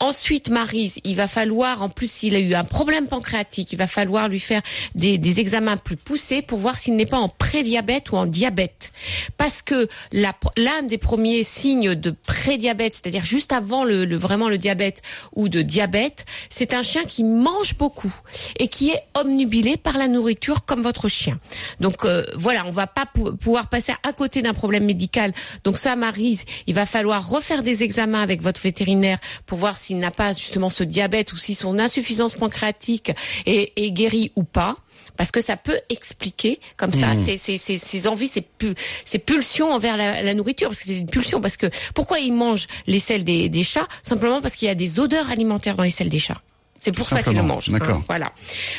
Ensuite, 0.00 0.48
Marise, 0.48 0.98
il 1.04 1.16
va 1.16 1.28
falloir, 1.28 1.82
en 1.82 1.88
plus 1.88 2.10
s'il 2.10 2.34
a 2.34 2.38
eu 2.38 2.54
un 2.54 2.64
problème 2.64 3.06
pancréatique, 3.08 3.72
il 3.72 3.78
va 3.78 3.86
falloir 3.86 4.28
lui 4.28 4.40
faire 4.40 4.62
des, 4.94 5.40
examens 5.40 5.76
plus 5.76 5.96
poussés 5.96 6.42
pour 6.42 6.58
voir 6.58 6.78
s'il 6.78 6.96
n'est 6.96 7.06
pas 7.06 7.18
en 7.18 7.28
prédiabète 7.28 8.12
ou 8.12 8.16
en 8.16 8.26
diabète. 8.26 8.92
Parce 9.36 9.62
que 9.62 9.88
l'un 10.12 10.82
des 10.82 10.98
premiers 10.98 11.44
signes 11.44 11.94
de 11.94 12.10
prédiabète, 12.10 12.94
c'est-à-dire 12.94 13.24
juste 13.24 13.52
avant 13.52 13.84
le, 13.84 14.16
vraiment 14.16 14.48
le 14.48 14.58
diabète 14.58 15.02
ou 15.34 15.48
de 15.48 15.62
diabète, 15.62 16.24
c'est 16.50 16.72
un 16.72 16.82
chien 16.82 17.04
qui 17.04 17.24
mange 17.24 17.76
beaucoup 17.76 18.14
et 18.58 18.68
qui 18.68 18.90
est 18.90 19.02
omnubilé 19.14 19.76
par 19.76 19.98
la 19.98 20.08
nourriture 20.08 20.64
comme 20.64 20.82
votre 20.82 21.08
chien. 21.08 21.38
Donc 21.80 22.04
euh, 22.04 22.24
voilà, 22.36 22.64
on 22.66 22.70
va 22.70 22.86
pas 22.86 23.06
pou- 23.06 23.32
pouvoir 23.36 23.68
passer 23.68 23.92
à 24.02 24.12
côté 24.12 24.42
d'un 24.42 24.54
problème 24.54 24.84
médical. 24.84 25.32
Donc 25.64 25.78
ça, 25.78 25.96
Marise, 25.96 26.44
il 26.66 26.74
va 26.74 26.86
falloir 26.86 27.28
refaire 27.28 27.62
des 27.62 27.82
examens 27.82 28.22
avec 28.22 28.40
votre 28.42 28.53
vétérinaire 28.60 29.18
pour 29.46 29.58
voir 29.58 29.76
s'il 29.76 29.98
n'a 29.98 30.10
pas 30.10 30.34
justement 30.34 30.70
ce 30.70 30.84
diabète 30.84 31.32
ou 31.32 31.36
si 31.36 31.54
son 31.54 31.78
insuffisance 31.78 32.34
pancréatique 32.34 33.12
est, 33.46 33.72
est 33.76 33.90
guérie 33.92 34.32
ou 34.36 34.44
pas. 34.44 34.76
Parce 35.16 35.30
que 35.30 35.40
ça 35.40 35.56
peut 35.56 35.78
expliquer 35.90 36.58
comme 36.76 36.92
ça 36.92 37.14
ses, 37.58 37.78
ses 37.78 38.06
envies, 38.08 38.30
pu- 38.58 38.74
ses 39.04 39.20
pulsions 39.20 39.70
envers 39.70 39.96
la, 39.96 40.22
la 40.22 40.34
nourriture. 40.34 40.70
Parce 40.70 40.80
que 40.80 40.86
c'est 40.86 40.98
une 40.98 41.06
pulsion. 41.08 41.40
Parce 41.40 41.56
que 41.56 41.66
pourquoi 41.94 42.18
il 42.18 42.32
mange 42.32 42.66
les 42.88 42.98
selles 42.98 43.22
des, 43.22 43.48
des 43.48 43.62
chats? 43.62 43.86
Simplement 44.02 44.40
parce 44.40 44.56
qu'il 44.56 44.66
y 44.66 44.70
a 44.70 44.74
des 44.74 44.98
odeurs 44.98 45.30
alimentaires 45.30 45.76
dans 45.76 45.84
les 45.84 45.90
selles 45.90 46.08
des 46.08 46.18
chats. 46.18 46.40
C'est 46.84 46.92
pour 46.92 47.06
ça 47.08 47.22
qu'il 47.22 47.32
le 47.34 47.42
mange. 47.42 47.68
d'accord. 47.70 47.96
hein, 47.96 48.04
voilà. 48.06 48.32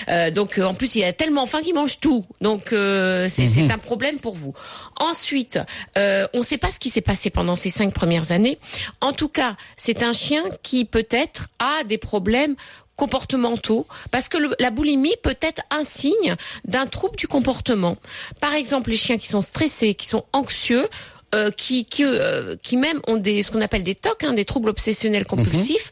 Euh, 0.09 0.31
donc 0.31 0.57
euh, 0.59 0.63
en 0.63 0.74
plus 0.74 0.95
il 0.95 1.03
a 1.03 1.12
tellement 1.13 1.45
faim 1.45 1.62
qu'il 1.62 1.74
mange 1.74 2.00
tout. 2.00 2.24
Donc 2.41 2.71
euh, 2.71 3.27
c'est 3.29 3.47
c'est 3.47 3.71
un 3.71 3.77
problème 3.77 4.19
pour 4.19 4.35
vous. 4.35 4.53
Ensuite, 5.00 5.59
euh, 5.97 6.27
on 6.33 6.39
ne 6.39 6.43
sait 6.43 6.57
pas 6.57 6.71
ce 6.71 6.79
qui 6.79 6.89
s'est 6.89 7.01
passé 7.01 7.29
pendant 7.29 7.55
ces 7.55 7.69
cinq 7.69 7.93
premières 7.93 8.31
années. 8.31 8.57
En 9.01 9.12
tout 9.13 9.29
cas, 9.29 9.55
c'est 9.77 10.03
un 10.03 10.13
chien 10.13 10.43
qui 10.63 10.85
peut-être 10.85 11.47
a 11.59 11.83
des 11.83 11.97
problèmes 11.97 12.55
comportementaux 12.95 13.85
parce 14.12 14.29
que 14.29 14.38
le- 14.38 14.55
la 14.59 14.69
boulimie 14.69 15.15
peut 15.21 15.38
être 15.41 15.62
un 15.69 15.83
signe 15.83 16.35
d'un 16.65 16.85
trouble 16.88 17.15
du 17.17 17.27
comportement. 17.27 17.97
Par 18.39 18.53
exemple, 18.53 18.89
les 18.89 18.97
chiens 18.97 19.17
qui 19.17 19.27
sont 19.27 19.41
stressés, 19.41 19.95
qui 19.95 20.07
sont 20.07 20.24
anxieux, 20.33 20.88
euh, 21.33 21.51
qui 21.51 21.85
qui, 21.85 22.03
euh, 22.05 22.55
qui 22.62 22.77
même 22.77 23.00
ont 23.07 23.17
des 23.17 23.43
ce 23.43 23.51
qu'on 23.51 23.62
appelle 23.62 23.83
des 23.83 23.95
TOC, 23.95 24.24
hein, 24.24 24.33
des 24.33 24.45
troubles 24.45 24.69
obsessionnels 24.69 25.25
compulsifs 25.25 25.91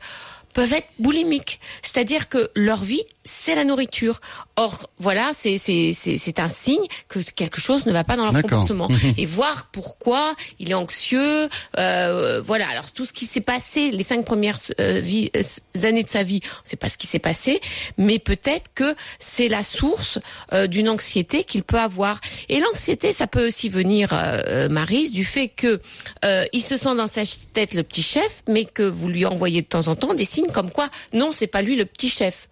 peuvent 0.53 0.73
être 0.73 0.87
boulimiques. 0.99 1.59
C'est-à-dire 1.81 2.29
que 2.29 2.51
leur 2.55 2.83
vie 2.83 3.03
c'est 3.23 3.55
la 3.55 3.63
nourriture. 3.63 4.19
Or, 4.55 4.89
voilà, 4.99 5.31
c'est 5.33 6.39
un 6.39 6.49
signe 6.49 6.85
que 7.07 7.19
quelque 7.19 7.59
chose 7.61 7.85
ne 7.85 7.91
va 7.93 8.03
pas 8.03 8.15
dans 8.17 8.23
leur 8.25 8.33
comportement. 8.49 8.89
Et 9.17 9.25
voir 9.25 9.67
pourquoi 9.71 10.35
il 10.59 10.71
est 10.71 10.73
anxieux. 10.75 11.47
euh, 11.77 12.41
voilà. 12.45 12.67
Alors 12.69 12.91
tout 12.91 13.05
ce 13.05 13.13
qui 13.13 13.25
s'est 13.25 13.41
passé 13.41 13.91
les 13.91 14.03
cinq 14.03 14.25
premières 14.25 14.57
euh, 14.79 14.99
vie- 14.99 15.31
euh, 15.35 15.87
années 15.87 16.03
de 16.03 16.09
sa 16.09 16.23
vie, 16.23 16.41
c'est 16.63 16.75
pas 16.75 16.89
ce 16.89 16.97
qui 16.97 17.07
s'est 17.07 17.19
passé, 17.19 17.61
mais 17.97 18.19
peut-être 18.19 18.71
que 18.75 18.95
c'est 19.19 19.47
la 19.47 19.63
source 19.63 20.19
euh, 20.53 20.67
d'une 20.67 20.89
anxiété 20.89 21.43
qu'il 21.43 21.63
peut 21.63 21.79
avoir. 21.79 22.19
Et 22.49 22.59
l'anxiété, 22.59 23.13
ça 23.13 23.27
peut 23.27 23.47
aussi 23.47 23.69
venir, 23.69 24.09
euh, 24.13 24.69
Marise, 24.69 25.11
du 25.11 25.25
fait 25.25 25.47
que 25.47 25.81
euh, 26.25 26.45
il 26.53 26.61
se 26.61 26.77
sent 26.77 26.95
dans 26.95 27.07
sa 27.07 27.21
tête 27.53 27.73
le 27.73 27.83
petit 27.83 28.03
chef, 28.03 28.43
mais 28.47 28.65
que 28.65 28.83
vous 28.83 29.07
lui 29.07 29.25
envoyez 29.25 29.61
de 29.61 29.67
temps 29.67 29.87
en 29.87 29.95
temps 29.95 30.13
des 30.13 30.25
signes 30.25 30.51
comme 30.51 30.71
quoi 30.71 30.89
non, 31.13 31.31
c'est 31.31 31.47
pas 31.47 31.61
lui 31.61 31.75
le 31.75 31.85
petit 31.85 32.09
chef. 32.09 32.49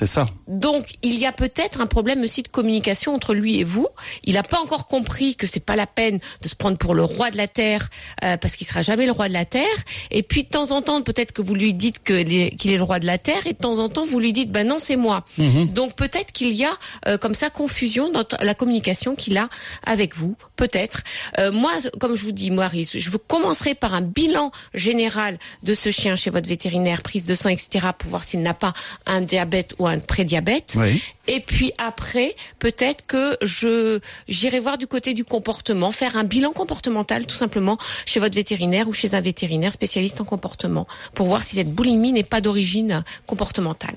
C'est 0.00 0.06
ça. 0.06 0.24
Donc, 0.48 0.94
il 1.02 1.18
y 1.18 1.26
a 1.26 1.32
peut-être 1.32 1.82
un 1.82 1.86
problème 1.86 2.22
aussi 2.22 2.40
de 2.40 2.48
communication 2.48 3.14
entre 3.14 3.34
lui 3.34 3.60
et 3.60 3.64
vous. 3.64 3.86
Il 4.24 4.32
n'a 4.32 4.42
pas 4.42 4.58
encore 4.58 4.86
compris 4.86 5.36
que 5.36 5.46
c'est 5.46 5.60
pas 5.60 5.76
la 5.76 5.86
peine 5.86 6.20
de 6.40 6.48
se 6.48 6.56
prendre 6.56 6.78
pour 6.78 6.94
le 6.94 7.04
roi 7.04 7.30
de 7.30 7.36
la 7.36 7.46
terre 7.46 7.90
euh, 8.24 8.38
parce 8.38 8.56
qu'il 8.56 8.66
sera 8.66 8.80
jamais 8.80 9.04
le 9.04 9.12
roi 9.12 9.28
de 9.28 9.34
la 9.34 9.44
terre. 9.44 9.66
Et 10.10 10.22
puis 10.22 10.44
de 10.44 10.48
temps 10.48 10.70
en 10.70 10.80
temps, 10.80 11.02
peut-être 11.02 11.32
que 11.32 11.42
vous 11.42 11.54
lui 11.54 11.74
dites 11.74 12.02
qu'il 12.02 12.32
est 12.32 12.76
le 12.78 12.82
roi 12.82 12.98
de 12.98 13.04
la 13.04 13.18
terre, 13.18 13.46
et 13.46 13.52
de 13.52 13.58
temps 13.58 13.78
en 13.78 13.90
temps 13.90 14.06
vous 14.06 14.20
lui 14.20 14.32
dites, 14.32 14.50
ben 14.50 14.66
non, 14.66 14.78
c'est 14.78 14.96
moi. 14.96 15.26
Donc 15.74 15.96
peut-être 15.96 16.32
qu'il 16.32 16.52
y 16.52 16.64
a 16.64 16.72
euh, 17.06 17.18
comme 17.18 17.34
ça 17.34 17.50
confusion 17.50 18.10
dans 18.10 18.24
la 18.40 18.54
communication 18.54 19.14
qu'il 19.14 19.36
a 19.36 19.50
avec 19.84 20.16
vous. 20.16 20.34
Peut-être. 20.56 21.02
Euh, 21.38 21.52
moi, 21.52 21.72
comme 22.00 22.16
je 22.16 22.24
vous 22.24 22.32
dis, 22.32 22.50
Maurice, 22.50 22.96
je 22.96 23.10
vous 23.10 23.18
commencerai 23.18 23.74
par 23.74 23.92
un 23.92 24.00
bilan 24.00 24.50
général 24.72 25.38
de 25.62 25.74
ce 25.74 25.90
chien 25.90 26.16
chez 26.16 26.30
votre 26.30 26.48
vétérinaire, 26.48 27.02
prise 27.02 27.26
de 27.26 27.34
sang, 27.34 27.50
etc., 27.50 27.88
pour 27.98 28.08
voir 28.08 28.24
s'il 28.24 28.40
n'a 28.40 28.54
pas 28.54 28.72
un 29.04 29.20
diabète 29.20 29.74
ou 29.78 29.86
un 29.86 29.89
prédiabète. 29.98 30.74
Oui. 30.76 31.02
Et 31.26 31.40
puis 31.40 31.72
après, 31.78 32.34
peut-être 32.58 33.06
que 33.06 33.36
je 33.42 34.00
j'irai 34.28 34.60
voir 34.60 34.78
du 34.78 34.86
côté 34.86 35.14
du 35.14 35.24
comportement, 35.24 35.92
faire 35.92 36.16
un 36.16 36.24
bilan 36.24 36.52
comportemental 36.52 37.26
tout 37.26 37.34
simplement 37.34 37.78
chez 38.04 38.20
votre 38.20 38.34
vétérinaire 38.34 38.88
ou 38.88 38.92
chez 38.92 39.14
un 39.14 39.20
vétérinaire 39.20 39.72
spécialiste 39.72 40.20
en 40.20 40.24
comportement 40.24 40.86
pour 41.14 41.26
voir 41.26 41.42
si 41.42 41.56
cette 41.56 41.72
boulimie 41.72 42.12
n'est 42.12 42.22
pas 42.22 42.40
d'origine 42.40 43.04
comportementale. 43.26 43.94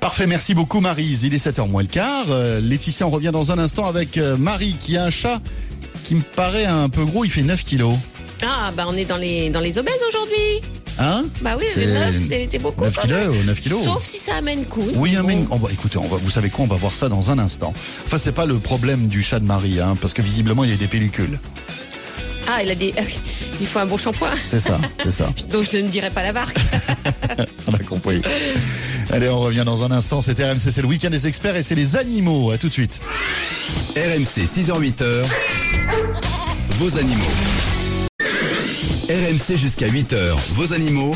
Parfait, 0.00 0.26
merci 0.26 0.54
beaucoup 0.54 0.80
Marise. 0.80 1.24
Il 1.24 1.34
est 1.34 1.44
7h 1.44 1.68
moins 1.68 1.82
le 1.82 1.88
quart. 1.88 2.30
Euh, 2.30 2.60
Laetitia, 2.60 3.06
on 3.06 3.10
revient 3.10 3.30
dans 3.32 3.52
un 3.52 3.58
instant 3.58 3.86
avec 3.86 4.16
euh, 4.16 4.36
Marie 4.36 4.76
qui 4.78 4.96
a 4.96 5.04
un 5.04 5.10
chat 5.10 5.40
qui 6.04 6.14
me 6.14 6.22
paraît 6.22 6.66
un 6.66 6.88
peu 6.88 7.04
gros, 7.04 7.24
il 7.24 7.30
fait 7.30 7.42
9 7.42 7.64
kilos. 7.64 7.96
Ah 8.46 8.70
bah 8.76 8.84
on 8.88 8.96
est 8.96 9.04
dans 9.04 9.16
les 9.16 9.50
dans 9.50 9.60
les 9.60 9.78
obèses 9.78 10.02
aujourd'hui. 10.08 10.60
Hein 10.98 11.24
Bah 11.40 11.56
oui, 11.58 11.64
C'est 11.74 11.86
9 11.86 12.14
c'est 12.28 12.48
c'est 12.50 12.58
beaucoup. 12.58 12.84
9 12.84 12.94
quand 12.94 13.08
même. 13.08 13.30
kilos, 13.32 13.44
9 13.46 13.60
kilos. 13.60 13.84
Sauf 13.84 14.04
si 14.04 14.18
ça 14.18 14.36
amène 14.36 14.64
coup. 14.64 14.84
Oui, 14.94 15.16
mais 15.24 15.38
on 15.50 15.56
va, 15.56 15.72
écoutez, 15.72 15.98
on 15.98 16.06
va, 16.06 16.18
vous 16.18 16.30
savez 16.30 16.50
quoi, 16.50 16.64
on 16.64 16.68
va 16.68 16.76
voir 16.76 16.92
ça 16.92 17.08
dans 17.08 17.30
un 17.32 17.38
instant. 17.40 17.72
Enfin, 18.06 18.18
c'est 18.18 18.32
pas 18.34 18.46
le 18.46 18.58
problème 18.60 19.08
du 19.08 19.20
chat 19.22 19.40
de 19.40 19.44
Marie, 19.44 19.80
hein, 19.80 19.96
parce 20.00 20.14
que 20.14 20.22
visiblement, 20.22 20.62
il 20.62 20.70
y 20.70 20.72
a 20.72 20.76
des 20.76 20.86
pellicules. 20.86 21.40
Ah, 22.46 22.62
il 22.62 22.70
a 22.70 22.74
des 22.76 22.94
ah 22.98 23.02
il 23.60 23.66
faut 23.66 23.78
un 23.80 23.86
bon 23.86 23.96
shampoing. 23.96 24.30
C'est 24.44 24.60
ça, 24.60 24.78
c'est 25.02 25.10
ça. 25.12 25.32
Donc 25.50 25.64
je 25.72 25.78
ne 25.78 25.88
dirai 25.88 26.10
pas 26.10 26.22
la 26.22 26.32
marque. 26.32 26.58
On 27.66 27.74
a 27.74 27.78
compris. 27.78 28.22
Allez, 29.10 29.28
on 29.28 29.40
revient 29.40 29.62
dans 29.66 29.82
un 29.84 29.90
instant. 29.90 30.22
C'était 30.22 30.44
RMC, 30.50 30.58
c'est 30.70 30.80
le 30.82 30.88
week-end 30.88 31.10
des 31.10 31.26
experts 31.26 31.56
et 31.56 31.62
c'est 31.62 31.74
les 31.74 31.96
animaux. 31.96 32.50
À 32.52 32.58
tout 32.58 32.68
de 32.68 32.72
suite. 32.72 33.00
RMC 33.96 34.44
6h-8h, 34.46 35.24
vos 36.78 36.98
animaux. 36.98 37.24
RMC 39.08 39.58
jusqu'à 39.58 39.86
8h, 39.86 40.34
vos 40.54 40.72
animaux. 40.72 41.14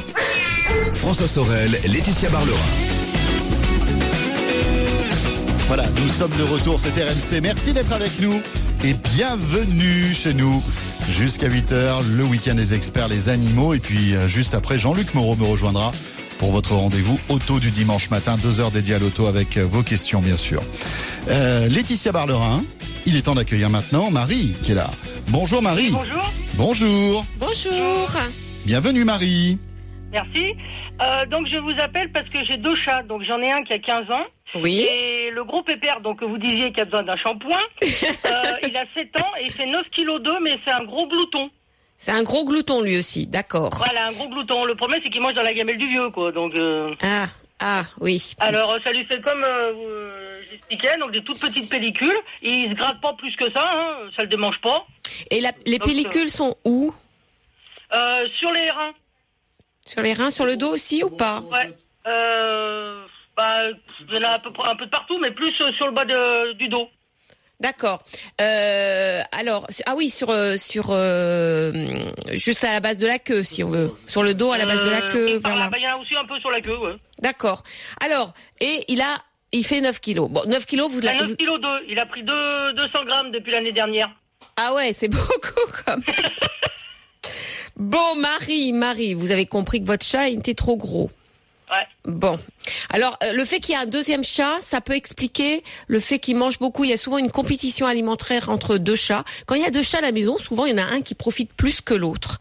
François 0.94 1.26
Sorel, 1.26 1.70
Laetitia 1.86 2.28
Barlerin. 2.28 2.58
Voilà, 5.68 5.84
nous 6.02 6.08
sommes 6.10 6.36
de 6.36 6.42
retour, 6.42 6.78
c'est 6.78 6.90
RMC. 6.90 7.40
Merci 7.40 7.72
d'être 7.72 7.92
avec 7.92 8.20
nous 8.20 8.42
et 8.84 8.92
bienvenue 9.14 10.12
chez 10.12 10.34
nous. 10.34 10.62
Jusqu'à 11.08 11.48
8h, 11.48 12.06
le 12.14 12.24
week-end 12.24 12.56
des 12.56 12.74
experts, 12.74 13.08
les 13.08 13.30
animaux. 13.30 13.72
Et 13.72 13.78
puis, 13.78 14.14
euh, 14.14 14.28
juste 14.28 14.54
après, 14.54 14.78
Jean-Luc 14.78 15.14
Moreau 15.14 15.36
me 15.36 15.46
rejoindra 15.46 15.92
pour 16.38 16.50
votre 16.50 16.74
rendez-vous 16.74 17.18
auto 17.30 17.58
du 17.58 17.70
dimanche 17.70 18.10
matin. 18.10 18.36
Deux 18.42 18.60
heures 18.60 18.70
dédiées 18.70 18.96
à 18.96 18.98
l'auto 18.98 19.26
avec 19.26 19.56
euh, 19.56 19.64
vos 19.64 19.82
questions, 19.82 20.20
bien 20.20 20.36
sûr. 20.36 20.62
Euh, 21.28 21.68
Laetitia 21.68 22.12
Barlerin, 22.12 22.62
il 23.06 23.16
est 23.16 23.22
temps 23.22 23.34
d'accueillir 23.34 23.70
maintenant 23.70 24.10
Marie 24.10 24.52
qui 24.62 24.72
est 24.72 24.74
là. 24.74 24.90
Bonjour 25.28 25.62
Marie. 25.62 25.90
Bonjour, 25.90 26.30
Bonjour. 26.58 27.24
Bonjour. 27.36 28.08
Bienvenue 28.66 29.04
Marie. 29.04 29.58
merci. 30.12 30.54
Euh, 31.00 31.24
donc 31.26 31.46
je 31.46 31.58
vous 31.60 31.70
appelle 31.80 32.10
parce 32.10 32.28
que 32.28 32.44
j'ai 32.44 32.56
deux 32.56 32.74
chats. 32.84 33.02
Donc 33.04 33.22
j'en 33.22 33.40
ai 33.40 33.50
un 33.52 33.62
qui 33.62 33.72
a 33.72 33.78
15 33.78 34.10
ans 34.10 34.24
Oui. 34.56 34.80
et 34.90 35.30
le 35.30 35.44
gros 35.44 35.62
pépère, 35.62 36.00
donc 36.00 36.18
que 36.18 36.24
vous 36.24 36.36
disiez 36.38 36.72
qu'il 36.72 36.82
a 36.82 36.84
besoin 36.86 37.04
d'un 37.04 37.16
shampoing. 37.16 37.56
euh, 37.82 38.42
il 38.68 38.76
a 38.76 38.84
7 38.94 39.16
ans 39.22 39.30
et 39.40 39.44
il 39.46 39.52
fait 39.52 39.66
9 39.66 39.82
kg 39.96 40.20
2 40.22 40.32
mais 40.42 40.56
c'est 40.66 40.72
un 40.74 40.84
gros 40.84 41.06
glouton. 41.06 41.48
C'est 41.96 42.10
un 42.12 42.22
gros 42.24 42.44
glouton 42.44 42.80
lui 42.82 42.96
aussi, 42.98 43.26
d'accord. 43.28 43.70
Voilà, 43.76 44.08
un 44.08 44.12
gros 44.12 44.28
glouton. 44.28 44.64
Le 44.64 44.74
problème 44.74 45.00
c'est 45.04 45.10
qu'il 45.10 45.22
mange 45.22 45.34
dans 45.34 45.42
la 45.42 45.54
gamelle 45.54 45.78
du 45.78 45.88
vieux 45.88 46.10
quoi. 46.10 46.32
Donc 46.32 46.52
euh, 46.58 46.92
Ah, 47.02 47.26
ah, 47.60 47.82
oui. 48.00 48.34
alors 48.40 48.74
euh, 48.74 48.78
ça 48.84 48.92
lui 48.92 49.04
fait 49.06 49.20
comme 49.20 49.42
euh, 49.44 49.72
euh, 49.74 50.42
j'expliquais, 50.50 50.96
donc 50.98 51.12
des 51.12 51.22
toutes 51.24 51.40
petites 51.40 51.68
pellicules. 51.68 52.16
Il 52.42 52.70
se 52.70 52.74
gratte 52.74 53.00
pas 53.00 53.12
plus 53.14 53.34
que 53.36 53.50
ça, 53.52 53.64
hein, 53.74 54.10
ça 54.16 54.22
le 54.22 54.28
démange 54.28 54.60
pas. 54.60 54.86
Et 55.30 55.40
la- 55.40 55.52
les 55.66 55.78
Donc, 55.78 55.88
pellicules 55.88 56.30
sont 56.30 56.56
où? 56.64 56.94
Euh, 57.94 58.28
sur 58.38 58.52
les 58.52 58.70
reins, 58.70 58.92
Sur 59.86 60.02
les 60.02 60.12
reins, 60.12 60.30
sur 60.30 60.44
le 60.46 60.56
dos 60.56 60.70
aussi 60.74 61.02
ou 61.02 61.10
pas? 61.10 61.40
Ouais. 61.50 61.74
Euh, 62.06 63.04
bah, 63.36 63.62
il 64.08 64.14
y 64.14 64.18
en 64.18 64.22
a 64.28 64.34
un 64.34 64.38
peu, 64.38 64.50
un 64.64 64.76
peu 64.76 64.84
de 64.86 64.90
partout, 64.90 65.18
mais 65.18 65.30
plus 65.30 65.52
euh, 65.60 65.72
sur 65.72 65.86
le 65.86 65.92
bas 65.92 66.04
de- 66.04 66.52
du 66.52 66.68
dos. 66.68 66.88
D'accord. 67.60 67.98
Euh, 68.40 69.20
alors, 69.32 69.66
ah 69.86 69.94
oui, 69.96 70.10
sur 70.10 70.30
euh, 70.30 70.56
sur 70.56 70.86
euh, 70.90 71.72
juste 72.32 72.62
à 72.62 72.70
la 72.70 72.78
base 72.80 72.98
de 72.98 73.06
la 73.06 73.18
queue, 73.18 73.42
si 73.42 73.64
on 73.64 73.70
veut, 73.70 73.92
sur 74.06 74.22
le 74.22 74.32
dos 74.34 74.52
à 74.52 74.58
la 74.58 74.66
base 74.66 74.84
de 74.84 74.88
la 74.90 75.02
queue, 75.10 75.40
par 75.40 75.56
là, 75.56 75.68
bah, 75.68 75.76
Il 75.78 75.84
y 75.84 75.88
en 75.88 75.96
a 75.96 76.00
aussi 76.00 76.14
un 76.16 76.24
peu 76.24 76.38
sur 76.38 76.50
la 76.50 76.60
queue, 76.60 76.76
ouais. 76.78 76.94
D'accord. 77.20 77.64
Alors, 78.00 78.32
et 78.60 78.84
il 78.86 79.00
a, 79.00 79.18
il 79.50 79.66
fait 79.66 79.80
9 79.80 79.98
kilos. 80.00 80.30
Bon, 80.30 80.42
9 80.46 80.66
kilos, 80.66 80.88
vous 80.90 81.00
Il 81.00 81.08
a 81.08 81.14
l'avez. 81.14 81.26
9 81.30 81.36
kg 81.36 81.60
2. 81.60 81.68
Il 81.88 81.98
a 81.98 82.06
pris 82.06 82.22
deux- 82.22 82.72
200 82.74 83.04
grammes 83.06 83.32
depuis 83.32 83.50
l'année 83.50 83.72
dernière. 83.72 84.08
Ah 84.56 84.72
ouais, 84.74 84.92
c'est 84.92 85.08
beaucoup 85.08 85.82
comme. 85.84 86.02
Bon, 87.76 88.16
Marie, 88.16 88.72
Marie, 88.72 89.14
vous 89.14 89.30
avez 89.30 89.46
compris 89.46 89.80
que 89.80 89.86
votre 89.86 90.04
chat 90.04 90.28
il 90.28 90.40
était 90.40 90.54
trop 90.54 90.76
gros. 90.76 91.10
Ouais. 91.70 91.86
Bon, 92.08 92.38
alors 92.88 93.18
euh, 93.22 93.32
le 93.34 93.44
fait 93.44 93.60
qu'il 93.60 93.74
y 93.74 93.76
a 93.76 93.80
un 93.82 93.86
deuxième 93.86 94.24
chat, 94.24 94.56
ça 94.62 94.80
peut 94.80 94.94
expliquer 94.94 95.62
le 95.88 96.00
fait 96.00 96.18
qu'il 96.18 96.36
mange 96.36 96.58
beaucoup. 96.58 96.84
Il 96.84 96.90
y 96.90 96.94
a 96.94 96.96
souvent 96.96 97.18
une 97.18 97.30
compétition 97.30 97.86
alimentaire 97.86 98.48
entre 98.48 98.78
deux 98.78 98.96
chats. 98.96 99.24
Quand 99.44 99.56
il 99.56 99.62
y 99.62 99.66
a 99.66 99.70
deux 99.70 99.82
chats 99.82 99.98
à 99.98 100.00
la 100.00 100.10
maison, 100.10 100.38
souvent 100.38 100.64
il 100.64 100.70
y 100.70 100.74
en 100.74 100.82
a 100.82 100.86
un 100.86 101.02
qui 101.02 101.14
profite 101.14 101.52
plus 101.52 101.82
que 101.82 101.92
l'autre. 101.92 102.38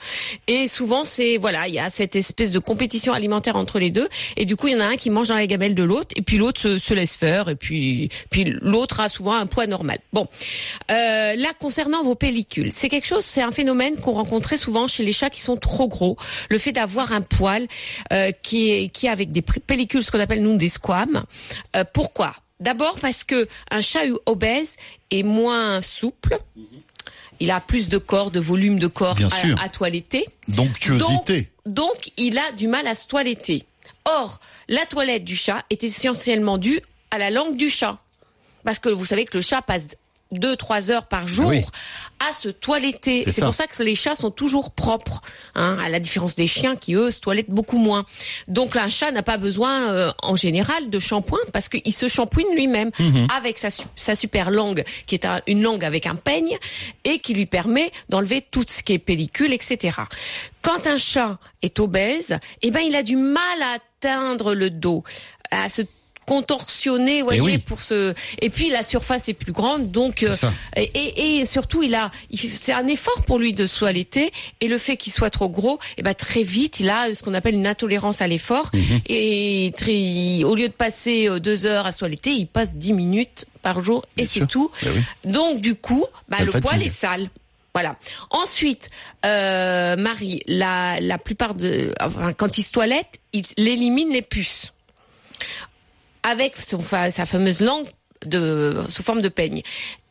Et 0.48 0.70
souvent 0.70 1.04
c'est 1.04 1.36
voilà, 1.36 1.68
il 1.68 1.74
y 1.74 1.80
a 1.80 1.90
cette 1.90 2.16
espèce 2.16 2.52
de 2.52 2.60
compétition 2.60 3.12
alimentaire 3.12 3.58
entre 3.58 3.78
les 3.78 3.90
deux. 3.90 4.08
Et 4.38 4.46
du 4.46 4.56
coup 4.56 4.68
il 4.68 4.74
y 4.74 4.78
en 4.78 4.80
a 4.80 4.86
un 4.86 4.96
qui 4.96 5.10
mange 5.10 5.28
dans 5.28 5.36
la 5.36 5.48
gamelle 5.48 5.76
de 5.76 5.84
l'autre, 5.84 6.16
et 6.16 6.22
puis 6.22 6.38
l'autre 6.38 6.62
se, 6.62 6.78
se 6.78 6.94
laisse 6.94 7.18
faire, 7.18 7.50
et 7.50 7.58
puis 7.58 8.10
puis 8.30 8.46
l'autre 8.62 9.02
a 9.02 9.10
souvent 9.10 9.34
un 9.34 9.48
poids 9.48 9.68
normal. 9.68 10.00
Bon, 10.14 10.28
euh, 10.92 11.36
là 11.36 11.50
concernant 11.60 12.04
vos 12.04 12.16
pellicules, 12.16 12.72
c'est 12.72 12.88
quelque 12.88 13.08
chose, 13.08 13.26
c'est 13.26 13.42
un 13.42 13.52
phénomène 13.52 13.98
qu'on 13.98 14.14
rencontrait 14.14 14.58
souvent 14.58 14.88
chez 14.88 15.04
les 15.04 15.12
chats 15.12 15.30
qui 15.30 15.42
sont 15.42 15.58
trop 15.58 15.90
gros. 15.90 16.16
Le 16.50 16.58
fait 16.58 16.72
d'avoir 16.72 17.12
un 17.12 17.22
poil 17.22 17.68
euh, 18.14 18.32
qui 18.42 18.72
est 18.72 18.88
qui 18.88 19.10
avec 19.10 19.34
des 19.34 19.42
pellicules, 19.60 20.04
ce 20.04 20.12
qu'on 20.12 20.20
appelle 20.20 20.42
nous 20.42 20.58
des 20.58 20.70
squames. 20.70 21.24
Euh, 21.76 21.84
pourquoi? 21.94 22.34
D'abord 22.60 22.98
parce 23.00 23.24
que 23.24 23.48
un 23.72 23.82
chat 23.82 24.02
obèse 24.26 24.76
est 25.12 25.24
moins 25.24 25.82
souple. 25.82 26.38
Il 27.40 27.52
a 27.52 27.62
plus 27.62 27.88
de 27.88 28.00
corps, 28.00 28.32
de 28.32 28.40
volume 28.40 28.80
de 28.80 28.88
corps 28.88 29.14
Bien 29.16 29.30
sûr. 29.30 29.60
à, 29.60 29.66
à 29.66 29.70
toiletter. 29.70 30.26
Donctuosité. 30.48 31.50
Donc, 31.66 31.88
donc, 31.96 32.12
il 32.18 32.38
a 32.40 32.52
du 32.54 32.68
mal 32.68 32.88
à 32.88 32.96
se 32.96 33.08
toiletter. 33.08 33.64
Or, 34.06 34.40
la 34.68 34.86
toilette 34.86 35.24
du 35.24 35.36
chat 35.36 35.64
est 35.70 35.84
essentiellement 35.84 36.58
due 36.58 36.80
à 37.12 37.18
la 37.20 37.30
langue 37.30 37.56
du 37.56 37.70
chat. 37.70 38.00
Parce 38.64 38.80
que 38.80 38.90
vous 38.90 39.06
savez 39.06 39.26
que 39.26 39.38
le 39.38 39.42
chat 39.44 39.62
passe 39.62 39.84
deux, 40.32 40.56
trois 40.56 40.92
heures 40.92 41.06
par 41.08 41.28
jour 41.28 41.48
Oui. 41.50 41.64
à 42.20 42.34
se 42.34 42.50
toiletter. 42.50 43.24
C'est 43.32 43.42
pour 43.42 43.56
ça 43.56 43.68
que 43.68 43.82
les 43.84 43.96
chats 43.96 44.16
sont 44.16 44.32
toujours 44.32 44.72
propres, 44.72 45.22
hein, 45.56 45.78
à 45.82 45.90
la 45.90 46.00
différence 46.00 46.36
des 46.36 46.48
chiens 46.48 46.76
qui, 46.76 46.96
eux, 46.96 47.12
se 47.12 47.20
toilettent 47.20 47.50
beaucoup 47.50 47.78
moins. 47.78 48.06
Donc, 48.48 48.76
un 48.76 48.90
chat 48.90 49.12
n'a 49.12 49.24
pas 49.24 49.38
besoin, 49.38 49.90
euh, 49.92 50.12
en 50.24 50.36
général, 50.36 50.90
de 50.90 51.00
shampoing 51.00 51.40
parce 51.54 51.70
qu'il 51.70 51.94
se 51.94 52.08
shampouine 52.08 52.48
lui-même 52.56 52.92
Mhm. 53.00 53.28
avec 53.36 53.58
sa, 53.58 53.70
sa 53.96 54.16
super 54.16 54.52
langue, 54.52 54.84
qui 55.06 55.16
est 55.16 55.26
un- 55.26 55.42
une 55.48 55.62
langue 55.62 55.86
avec 55.86 56.06
un 56.08 56.16
peigne 56.16 56.58
et 57.04 57.20
qui 57.20 57.34
lui 57.34 57.46
permet 57.46 57.92
d'enlever 58.10 58.42
tout 58.42 58.66
ce 58.70 58.84
qui 58.84 58.94
est 58.94 59.00
pellicule, 59.00 59.54
etc. 59.54 59.98
Quand 60.62 60.88
un 60.88 60.98
chat 60.98 61.38
est 61.62 61.80
obèse, 61.80 62.38
eh 62.62 62.72
ben, 62.72 62.82
il 62.82 62.96
a 62.96 63.04
du 63.04 63.16
mal 63.16 63.62
à 63.62 63.76
atteindre 63.76 64.54
le 64.54 64.70
dos, 64.70 65.04
à 65.52 65.70
se 65.70 65.82
contorsionné, 66.28 67.18
Eh 67.20 67.22
voyez, 67.24 67.42
oui. 67.42 67.58
pour 67.58 67.82
ce. 67.82 68.14
Et 68.42 68.50
puis 68.52 68.70
la 68.70 68.84
surface 68.84 69.30
est 69.30 69.34
plus 69.34 69.54
grande, 69.54 69.90
donc 69.92 70.22
euh, 70.22 70.36
et, 70.76 71.40
et, 71.40 71.46
surtout 71.46 71.82
il 71.82 71.96
a, 71.96 72.12
c'est 72.36 72.74
un 72.74 72.86
effort 72.88 73.24
pour 73.24 73.40
lui 73.40 73.54
de 73.54 73.66
se 73.66 73.78
et 73.88 74.68
le 74.68 74.78
fait 74.78 74.98
qu'il 74.98 75.14
soit 75.14 75.30
trop 75.30 75.50
gros, 75.50 75.80
et 75.98 76.04
ben 76.04 76.14
très 76.14 76.44
vite 76.44 76.80
il 76.82 76.90
a 76.90 77.16
ce 77.16 77.24
qu'on 77.24 77.34
appelle 77.34 77.56
une 77.56 77.66
intolérance 77.68 78.22
à 78.22 78.28
l'effort 78.28 78.70
Mhm. 78.74 79.00
et 79.08 79.74
très, 79.78 80.44
au 80.44 80.56
lieu 80.56 80.68
de 80.68 80.74
passer 80.74 81.30
euh, 81.30 81.40
deux 81.40 81.66
heures 81.66 81.86
à 81.86 81.92
se 81.92 82.06
il 82.26 82.48
passe 82.48 82.76
dix 82.76 82.94
minutes 82.94 83.46
par 83.62 83.84
jour 83.84 84.06
et 84.18 84.26
c'est 84.26 84.46
tout. 84.48 84.70
Eh 84.84 84.90
oui. 84.90 85.32
Donc 85.32 85.62
du 85.62 85.76
coup, 85.76 86.06
bah, 86.28 86.38
le 86.42 86.52
poil 86.60 86.82
est 86.82 86.90
sale. 86.90 87.30
Voilà. 87.74 87.96
Ensuite, 88.32 88.90
euh, 89.26 89.96
Marie, 89.96 90.42
la, 90.48 91.00
la 91.00 91.18
plupart 91.20 91.54
de, 91.54 91.94
enfin, 92.02 92.34
quand 92.34 92.58
il 92.58 92.64
se 92.64 92.72
toilette, 92.72 93.20
il 93.34 93.46
élimine 93.58 94.10
les 94.12 94.24
puces 94.24 94.74
avec 96.24 96.56
son 96.56 96.80
sa 96.82 97.26
fameuse 97.26 97.62
langue 97.62 97.88
de, 98.26 98.82
sous 98.90 99.04
forme 99.04 99.22
de 99.22 99.30
peigne. 99.30 99.62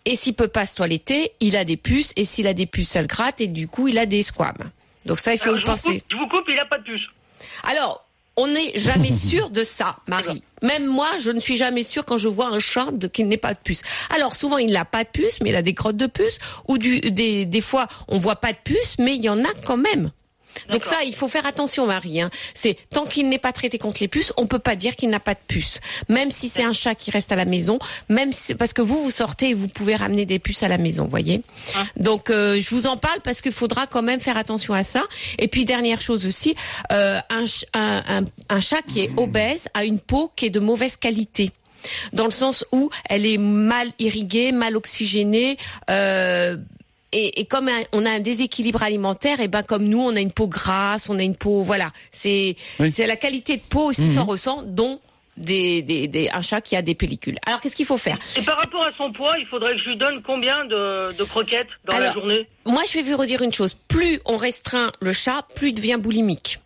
Et 0.05 0.15
s'il 0.15 0.35
peut 0.35 0.49
pas 0.49 0.67
se 0.67 0.75
toiletter, 0.77 1.33
il 1.41 1.57
a 1.57 1.65
des 1.65 1.77
puces, 1.77 2.13
et 2.17 2.25
s'il 2.25 2.47
a 2.47 2.55
des 2.55 2.67
puces, 2.67 2.91
ça 2.91 3.01
le 3.01 3.09
gratte, 3.09 3.41
et 3.41 3.49
du 3.49 3.67
coup, 3.67 3.89
il 3.89 3.99
a 3.99 4.07
des 4.07 4.23
squames. 4.23 4.71
Donc 5.05 5.19
ça, 5.19 5.35
il 5.35 5.39
faut 5.39 5.51
Alors, 5.51 5.59
y 5.59 5.61
je, 5.61 5.67
vous 5.67 5.73
penser. 5.73 6.01
coupe, 6.01 6.05
je 6.11 6.17
vous 6.17 6.29
coupe, 6.29 6.45
il 6.49 6.59
a 6.59 6.65
pas 6.65 6.79
de 6.79 6.85
puce. 6.85 7.03
Alors, 7.65 8.07
on 8.37 8.47
n'est 8.47 8.79
jamais 8.79 9.11
sûr 9.31 9.51
de 9.51 9.65
ça, 9.65 9.97
Marie. 10.07 10.43
Même 10.63 10.87
moi, 10.87 11.09
je 11.19 11.33
ne 11.33 11.41
suis 11.41 11.57
jamais 11.57 11.83
sûre 11.83 12.05
quand 12.05 12.19
je 12.19 12.29
vois 12.29 12.47
un 12.47 12.61
chat 12.61 12.87
qu'il 13.13 13.27
n'ait 13.27 13.37
pas 13.37 13.55
de 13.55 13.59
puce. 13.59 13.83
Alors, 14.15 14.37
souvent, 14.37 14.59
il 14.59 14.71
n'a 14.71 14.85
pas 14.85 15.03
de 15.03 15.09
puce, 15.09 15.41
mais 15.41 15.51
il 15.51 15.57
a 15.57 15.63
des 15.63 15.75
crottes 15.75 15.97
de 15.97 16.07
puce, 16.07 16.39
ou 16.69 16.79
du, 16.79 17.01
des, 17.01 17.45
des 17.45 17.61
fois, 17.61 17.89
on 18.07 18.19
voit 18.19 18.37
pas 18.37 18.53
de 18.53 18.59
puce, 18.63 18.99
mais 19.01 19.17
il 19.17 19.23
y 19.23 19.29
en 19.29 19.45
a 19.45 19.55
quand 19.65 19.77
même. 19.77 20.11
Donc 20.71 20.85
ça, 20.85 21.03
il 21.05 21.15
faut 21.15 21.29
faire 21.29 21.47
attention, 21.47 21.87
Marie. 21.87 22.21
Hein. 22.21 22.31
C'est 22.55 22.77
tant 22.91 23.05
qu'il 23.05 23.29
n'est 23.29 23.39
pas 23.39 23.53
traité 23.53 23.79
contre 23.79 23.99
les 24.01 24.09
puces, 24.09 24.33
on 24.37 24.47
peut 24.47 24.59
pas 24.59 24.77
dire 24.77 24.97
qu'il 24.97 25.11
n'a 25.11 25.21
pas 25.21 25.35
de 25.35 25.41
puce. 25.47 25.81
Même 26.09 26.31
si 26.31 26.49
c'est 26.49 26.63
un 26.63 26.73
chat 26.73 26.95
qui 26.95 27.11
reste 27.11 27.33
à 27.33 27.37
la 27.37 27.45
maison, 27.45 27.79
même 28.09 28.33
si, 28.33 28.55
parce 28.55 28.73
que 28.73 28.83
vous 28.83 29.01
vous 29.01 29.11
sortez 29.11 29.51
et 29.51 29.55
vous 29.55 29.69
pouvez 29.69 29.97
ramener 29.97 30.27
des 30.27 30.39
puces 30.39 30.63
à 30.63 30.69
la 30.69 30.79
maison, 30.79 31.07
voyez. 31.07 31.43
Hein. 31.77 31.87
Donc 31.97 32.31
euh, 32.31 32.61
je 32.61 32.75
vous 32.75 32.87
en 32.87 32.97
parle 32.97 33.21
parce 33.23 33.41
qu'il 33.41 33.53
faudra 33.53 33.87
quand 33.87 34.03
même 34.03 34.21
faire 34.21 34.37
attention 34.37 34.75
à 34.75 34.85
ça. 34.85 35.03
Et 35.39 35.49
puis 35.49 35.65
dernière 35.65 36.01
chose 36.01 36.27
aussi, 36.27 36.55
euh, 36.93 37.21
un, 37.31 37.45
un, 37.75 38.03
un, 38.09 38.25
un 38.49 38.61
chat 38.61 38.83
qui 38.83 39.01
est 39.01 39.11
obèse 39.17 39.69
a 39.75 39.85
une 39.85 40.01
peau 40.01 40.33
qui 40.37 40.47
est 40.47 40.51
de 40.51 40.61
mauvaise 40.61 40.97
qualité 40.97 41.53
dans 42.13 42.25
le 42.25 42.31
sens 42.31 42.65
où 42.73 42.91
elle 43.09 43.27
est 43.27 43.39
mal 43.39 43.93
irriguée, 43.99 44.53
mal 44.53 44.77
oxygénée. 44.77 45.57
Euh, 45.91 46.57
et, 47.17 47.41
et 47.41 47.45
comme 47.47 47.69
un- 47.69 47.83
on 47.93 48.05
a 48.07 48.11
un 48.11 48.21
déséquilibre 48.21 48.83
alimentaire, 48.83 49.41
et 49.41 49.49
ben 49.49 49.63
comme 49.63 49.85
nous, 49.85 50.01
on 50.01 50.15
a 50.17 50.21
une 50.21 50.33
peau 50.33 50.49
grasse, 50.49 51.09
on 51.09 51.19
a 51.19 51.23
une 51.23 51.37
peau, 51.37 51.63
voilà, 51.63 51.93
c'est 52.13 52.57
Oui. 52.81 52.93
c'est 52.93 53.07
la 53.07 53.17
qualité 53.17 53.57
de 53.57 53.63
peau 53.63 53.85
aussi 53.91 54.11
s'en 54.13 54.25
ressent, 54.25 54.63
dont 54.67 55.01
des, 55.37 55.83
des, 55.83 56.09
des, 56.09 56.31
un 56.33 56.41
chat 56.41 56.63
qui 56.63 56.77
a 56.77 56.83
des 56.83 56.95
pellicules. 56.95 57.37
Alors 57.45 57.61
qu'est-ce 57.61 57.77
qu'il 57.77 57.85
faut 57.85 57.99
faire? 57.99 58.19
Et 58.39 58.43
par 58.43 58.57
rapport 58.57 58.85
à 58.87 58.91
son 58.93 59.13
poids, 59.13 59.35
il 59.39 59.47
faudrait 59.47 59.73
que 59.77 59.83
je 59.83 59.89
lui 59.91 59.97
donne 59.97 60.23
combien 60.23 60.65
de, 60.65 61.13
de 61.13 61.25
croquettes 61.25 61.69
dans 61.85 61.99
la 61.99 62.13
journée? 62.13 62.47
Moi, 62.65 62.83
je 62.89 62.95
vais 62.95 63.03
vous 63.03 63.19
redire 63.19 63.43
une 63.43 63.53
chose. 63.53 63.75
Plus 63.87 64.19
on 64.25 64.37
restreint 64.37 64.91
le 65.01 65.13
chat, 65.13 65.45
plus 65.55 65.69
il 65.69 65.75
devient 65.75 65.99
boulimique. 65.99 66.59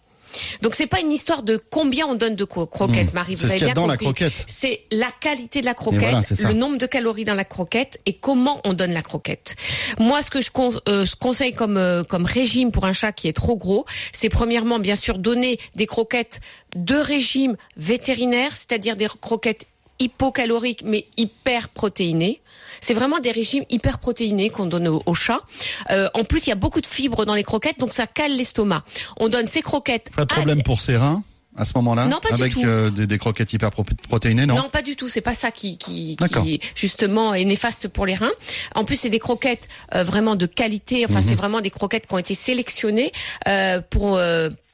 Donc 0.63 0.75
c'est 0.75 0.87
pas 0.87 1.01
une 1.01 1.13
histoire 1.13 1.43
de 1.43 1.61
combien 1.71 2.07
on 2.07 2.15
donne 2.15 2.37
de 2.37 2.45
cro- 2.45 2.67
croquettes, 2.69 3.13
Mmh. 3.13 3.15
Marie. 3.15 3.35
Vous 3.35 3.41
C'est 3.43 3.47
ce 3.47 3.51
avez 3.51 3.59
qu'il 3.59 3.67
y 3.69 3.71
a 3.71 3.75
bien 3.75 3.83
dans 3.83 3.89
la 3.89 3.97
croquette. 3.97 4.45
C'est 4.47 4.83
la 4.91 5.11
qualité 5.21 5.61
de 5.61 5.67
la 5.67 5.75
croquette, 5.75 6.01
voilà, 6.01 6.49
le 6.49 6.55
nombre 6.55 6.79
de 6.79 6.87
calories 6.87 7.25
dans 7.25 7.35
la 7.35 7.45
croquette 7.45 7.99
et 8.07 8.15
comment 8.15 8.61
on 8.65 8.73
donne 8.73 8.93
la 8.93 9.03
croquette. 9.03 9.57
Moi, 9.99 10.23
ce 10.23 10.31
que 10.31 10.41
je, 10.41 10.51
con- 10.51 10.73
euh, 10.89 11.05
je 11.05 11.17
conseille 11.17 11.53
comme 11.53 11.77
euh, 11.77 12.03
comme 12.05 12.25
régime 12.25 12.73
pour 12.73 12.85
un 12.85 12.93
chat 12.93 13.13
qui 13.13 13.29
est 13.29 13.33
trop 13.33 13.57
gros, 13.57 13.87
c'est 14.13 14.29
premièrement 14.29 14.79
bien 14.79 14.97
sûr 14.97 15.19
donner 15.19 15.59
des 15.75 15.87
croquettes 15.87 16.41
de 16.77 16.95
régime 16.97 17.57
vétérinaire, 17.77 18.57
c'est-à-dire 18.57 18.97
des 18.97 19.09
croquettes 19.21 19.67
hypocaloriques 20.01 20.83
mais 20.85 21.07
hyper 21.17 21.69
protéinées. 21.69 22.41
C'est 22.81 22.95
vraiment 22.95 23.19
des 23.19 23.31
régimes 23.31 23.65
hyper 23.69 23.99
protéinés 23.99 24.49
qu'on 24.49 24.65
donne 24.67 24.89
aux, 24.89 25.03
aux 25.05 25.15
chats. 25.15 25.43
Euh, 25.91 26.09
en 26.15 26.25
plus, 26.25 26.47
il 26.47 26.49
y 26.49 26.53
a 26.53 26.57
beaucoup 26.57 26.81
de 26.81 26.87
fibres 26.87 27.27
dans 27.27 27.35
les 27.35 27.43
croquettes, 27.45 27.79
donc 27.79 27.93
ça 27.93 28.07
cale 28.07 28.35
l'estomac. 28.37 28.85
On 29.19 29.29
donne 29.29 29.49
ces 29.49 29.61
croquettes. 29.61 30.11
Pas 30.17 30.25
de 30.25 30.33
à- 30.33 30.37
problème 30.37 30.63
pour 30.63 30.81
ses 30.81 30.97
reins 30.97 31.23
à 31.57 31.65
ce 31.67 31.73
moment-là 31.77 32.07
Non, 32.07 32.21
pas 32.21 32.29
du 32.29 32.41
Avec 32.41 32.55
tout. 32.55 32.63
euh, 32.65 32.89
des, 32.91 33.07
des 33.07 33.19
croquettes 33.19 33.53
hyper 33.53 33.71
pro- 33.71 33.85
protéinées, 34.09 34.47
non, 34.47 34.55
Non, 34.55 34.71
pas 34.71 34.81
du 34.83 34.95
tout. 34.97 35.09
C'est 35.09 35.21
pas 35.21 35.35
ça 35.35 35.51
qui, 35.51 35.77
qui, 35.77 36.17
D'accord. 36.17 36.45
qui 36.45 36.61
justement 36.75 37.35
est 37.35 37.45
néfaste 37.45 37.89
pour 37.89 38.07
les 38.07 38.15
reins. 38.15 38.31
En 38.75 38.85
plus, 38.85 38.97
c'est 38.97 39.11
des 39.11 39.19
croquettes 39.19 39.69
euh, 39.95 40.03
vraiment 40.05 40.37
de 40.37 40.47
qualité. 40.47 41.01
Mhm. 41.01 41.07
Enfin, 41.11 41.27
c'est 41.27 41.35
vraiment 41.35 41.61
des 41.61 41.71
croquettes 41.71 42.07
qui 42.07 42.15
ont 42.15 42.19
été 42.19 42.35
sélectionnées 42.37 43.13
euh, 43.49 43.83
pour 43.91 44.17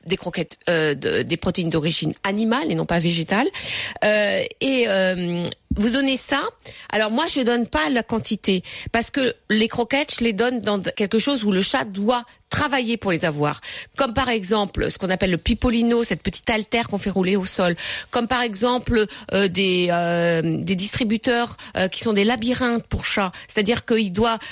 des 0.07 0.17
croquettes 0.17 0.59
euh, 0.69 0.95
de- 0.95 1.23
des 1.23 1.37
protéines 1.37 1.71
d'origine 1.71 2.15
animale 2.25 2.71
et 2.71 2.75
non 2.75 2.87
pas 2.87 2.99
végétale. 2.99 3.47
Euh, 4.05 4.45
euh, 4.89 5.47
vous 5.77 5.91
donnez 5.91 6.17
ça. 6.17 6.43
Alors 6.91 7.11
moi, 7.11 7.27
je 7.29 7.41
donne 7.41 7.67
pas 7.67 7.91
la 7.91 8.03
quantité 8.03 8.63
parce 8.93 9.11
que 9.11 9.35
les 9.51 9.69
croquettes, 9.69 10.15
je 10.19 10.25
les 10.25 10.33
donne 10.33 10.61
dans 10.61 10.81
quelque 10.83 11.19
chose 11.19 11.45
où 11.45 11.53
le 11.53 11.63
chat 11.63 11.85
doit 11.85 12.25
travailler 12.51 12.97
pour 12.97 13.13
les 13.13 13.25
avoir. 13.25 13.61
Comme 13.97 14.15
par 14.15 14.29
exemple 14.29 14.91
ce 14.91 14.99
qu'on 14.99 15.11
appelle 15.11 15.31
le 15.31 15.39
pipolino, 15.39 16.05
cette 16.05 16.23
petite 16.23 16.49
altère 16.49 16.89
qu'on 16.89 16.99
fait 16.99 17.11
rouler 17.11 17.37
au 17.37 17.45
sol. 17.45 17.75
Comme 18.11 18.29
par 18.29 18.41
exemple 18.41 19.07
euh, 19.33 19.49
des 19.49 19.89
euh, 19.91 20.43
des 20.43 20.77
distributeurs 20.77 21.57
euh, 21.77 21.89
qui 21.89 22.01
sont 22.01 22.13
des 22.13 22.25
labyrinthes 22.25 22.87
pour 22.87 23.05
chats. 23.05 23.33
C'est-à-dire 23.49 23.85
que 23.85 23.95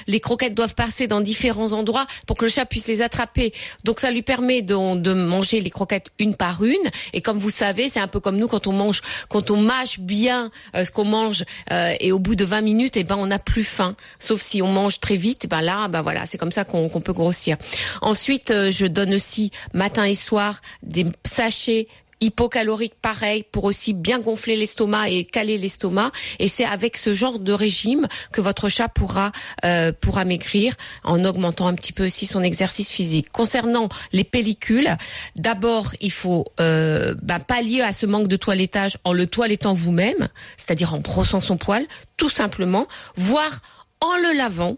les 0.07 0.21
croquettes 0.21 0.55
doivent 0.55 0.75
passer 0.75 1.07
dans 1.07 1.21
différents 1.21 1.73
endroits 1.73 2.07
pour 2.27 2.37
que 2.37 2.47
le 2.47 2.51
chat 2.51 2.67
puisse 2.67 2.89
les 2.89 3.03
attraper. 3.03 3.53
Donc 3.85 4.01
ça 4.01 4.11
lui 4.11 4.23
permet 4.23 4.63
de, 4.63 4.97
de 4.97 5.13
manger 5.13 5.61
les 5.61 5.71
croquettes 5.71 6.09
une 6.19 6.35
par 6.35 6.65
une. 6.65 6.91
Et 7.13 7.21
comme 7.21 7.39
vous 7.39 7.51
savez, 7.51 7.89
c'est 7.89 8.01
un 8.01 8.09
peu 8.09 8.21
comme 8.21 8.37
nous 8.37 8.49
quand 8.49 8.67
on 8.67 8.73
mange 8.73 9.03
quand 9.29 9.51
on 9.51 9.57
mâche 9.57 10.01
bien 10.01 10.51
ce 10.75 10.91
qu'on 10.91 11.05
mange 11.14 11.44
euh, 11.70 11.94
et 12.00 12.12
au 12.12 12.18
bout 12.18 12.35
de 12.35 12.44
20 12.44 12.61
minutes, 12.61 12.96
et 12.96 13.05
ben 13.05 13.16
on 13.16 13.27
n'a 13.27 13.38
plus 13.38 13.64
faim. 13.64 13.94
Sauf 14.18 14.40
si 14.40 14.62
on 14.62 14.68
mange 14.68 15.00
très 15.00 15.16
vite, 15.16 15.44
et 15.44 15.48
ben 15.48 15.62
là, 15.62 15.88
ben 15.88 16.03
voilà, 16.03 16.27
c'est 16.27 16.38
comme 16.38 16.53
ça 16.53 16.64
qu'on 16.64 16.88
qu'on 16.88 17.00
peut 17.00 17.12
grossir. 17.12 17.57
Ensuite, 18.03 18.50
euh, 18.50 18.70
je 18.70 18.87
donne 18.87 19.14
aussi 19.14 19.50
matin 19.72 20.05
et 20.05 20.14
soir 20.14 20.61
des 20.83 21.07
sachets 21.27 21.88
hypocaloriques 22.25 22.95
pareil 23.01 23.45
pour 23.53 23.65
aussi 23.65 23.93
bien 23.93 24.19
gonfler 24.19 24.57
l'estomac 24.57 25.11
et 25.11 25.25
caler 25.25 25.59
l'estomac 25.59 26.11
et 26.39 26.49
c'est 26.49 26.65
avec 26.65 26.97
ce 26.97 27.15
genre 27.15 27.39
de 27.39 27.53
régime 27.53 28.09
que 28.33 28.41
votre 28.41 28.69
chat 28.69 28.89
pourra 28.89 29.33
euh, 29.65 29.93
pourra 29.93 30.25
maigrir 30.25 30.75
en 31.05 31.25
augmentant 31.25 31.67
un 31.67 31.75
petit 31.75 31.93
peu 31.93 32.07
aussi 32.07 32.27
son 32.27 32.43
exercice 32.43 32.91
physique. 32.91 33.31
Concernant 33.31 33.89
les 34.13 34.25
pellicules, 34.25 34.97
d'abord 35.37 35.93
il 36.01 36.13
faut 36.13 36.47
euh, 36.61 37.15
bah, 37.23 37.39
pallier 37.39 37.83
à 37.83 37.93
ce 37.93 38.07
manque 38.07 38.29
de 38.29 38.37
toilettage 38.37 38.99
en 39.05 39.13
le 39.13 39.27
toilettant 39.27 39.75
vous-même, 39.75 40.29
c'est-à-dire 40.57 40.95
en 40.95 40.99
brossant 40.99 41.41
son 41.41 41.57
poil, 41.57 41.87
tout 42.17 42.31
simplement, 42.31 42.87
voire 43.17 43.61
en 44.05 44.17
le 44.19 44.37
lavant. 44.37 44.77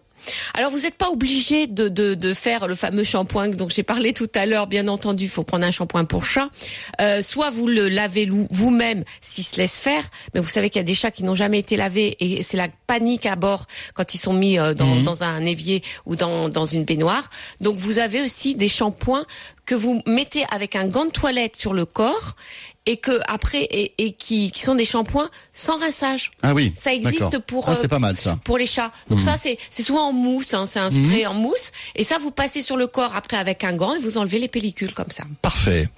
Alors 0.53 0.71
vous 0.71 0.79
n'êtes 0.79 0.95
pas 0.95 1.09
obligé 1.09 1.67
de, 1.67 1.87
de, 1.87 2.13
de 2.13 2.33
faire 2.33 2.67
le 2.67 2.75
fameux 2.75 3.03
shampoing 3.03 3.49
dont 3.49 3.69
j'ai 3.69 3.83
parlé 3.83 4.13
tout 4.13 4.29
à 4.35 4.45
l'heure, 4.45 4.67
bien 4.67 4.87
entendu, 4.87 5.25
il 5.25 5.29
faut 5.29 5.43
prendre 5.43 5.65
un 5.65 5.71
shampoing 5.71 6.05
pour 6.05 6.25
chat. 6.25 6.49
Euh, 6.99 7.21
soit 7.21 7.49
vous 7.49 7.67
le 7.67 7.87
lavez 7.87 8.27
vous-même 8.49 9.03
s'il 9.21 9.45
se 9.45 9.57
laisse 9.57 9.77
faire, 9.77 10.03
mais 10.33 10.41
vous 10.41 10.49
savez 10.49 10.69
qu'il 10.69 10.79
y 10.79 10.81
a 10.81 10.83
des 10.83 10.95
chats 10.95 11.11
qui 11.11 11.23
n'ont 11.23 11.35
jamais 11.35 11.59
été 11.59 11.77
lavés 11.77 12.17
et 12.19 12.43
c'est 12.43 12.57
la 12.57 12.67
panique 12.87 13.25
à 13.25 13.35
bord 13.35 13.67
quand 13.93 14.15
ils 14.15 14.19
sont 14.19 14.33
mis 14.33 14.59
euh, 14.59 14.73
dans, 14.73 15.01
dans 15.01 15.23
un 15.23 15.45
évier 15.45 15.81
ou 16.05 16.15
dans, 16.15 16.49
dans 16.49 16.65
une 16.65 16.83
baignoire. 16.83 17.29
Donc 17.61 17.77
vous 17.77 17.99
avez 17.99 18.21
aussi 18.21 18.55
des 18.55 18.67
shampoings 18.67 19.25
que 19.65 19.75
vous 19.75 20.01
mettez 20.07 20.45
avec 20.49 20.75
un 20.75 20.87
gant 20.87 21.05
de 21.05 21.11
toilette 21.11 21.55
sur 21.55 21.73
le 21.73 21.85
corps 21.85 22.35
et 22.87 22.97
que 22.97 23.19
après 23.27 23.61
et, 23.63 23.93
et 23.99 24.13
qui, 24.13 24.49
qui 24.51 24.61
sont 24.61 24.73
des 24.75 24.85
shampoings 24.85 25.29
sans 25.53 25.77
rinçage. 25.79 26.31
Ah 26.41 26.53
oui. 26.55 26.71
Ça 26.75 26.93
existe 26.93 27.37
pour 27.39 27.67
Ah, 27.69 27.73
euh, 27.73 27.75
c'est 27.79 27.87
pas 27.87 27.99
mal 27.99 28.17
ça. 28.17 28.39
pour 28.43 28.57
les 28.57 28.65
chats. 28.65 28.91
Donc 29.09 29.21
ça 29.21 29.35
c'est 29.39 29.59
c'est 29.69 29.83
souvent 29.83 30.09
en 30.09 30.13
mousse, 30.13 30.53
hein, 30.55 30.65
c'est 30.65 30.79
un 30.79 30.89
spray 30.89 31.25
en 31.27 31.33
mousse 31.35 31.71
et 31.95 32.03
ça 32.03 32.17
vous 32.17 32.31
passez 32.31 32.61
sur 32.61 32.77
le 32.77 32.87
corps 32.87 33.15
après 33.15 33.37
avec 33.37 33.63
un 33.63 33.73
gant 33.73 33.93
et 33.93 33.99
vous 33.99 34.17
enlevez 34.17 34.39
les 34.39 34.47
pellicules 34.47 34.93
comme 34.93 35.11
ça. 35.11 35.25
Parfait. 35.41 35.89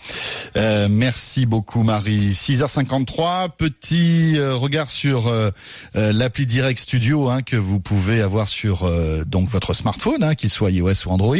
Euh, 0.57 0.87
merci 0.89 1.45
beaucoup 1.45 1.83
Marie. 1.83 2.31
6h53, 2.31 3.49
petit 3.57 4.37
euh, 4.37 4.55
regard 4.55 4.89
sur 4.91 5.27
euh, 5.27 5.51
euh, 5.95 6.11
l'appli 6.13 6.45
Direct 6.45 6.79
Studio 6.79 7.29
hein, 7.29 7.41
que 7.41 7.55
vous 7.55 7.79
pouvez 7.79 8.21
avoir 8.21 8.49
sur 8.49 8.83
euh, 8.83 9.23
donc 9.25 9.49
votre 9.49 9.73
smartphone, 9.73 10.23
hein, 10.23 10.35
qu'il 10.35 10.49
soit 10.49 10.71
iOS 10.71 11.05
ou 11.05 11.09
Android. 11.11 11.35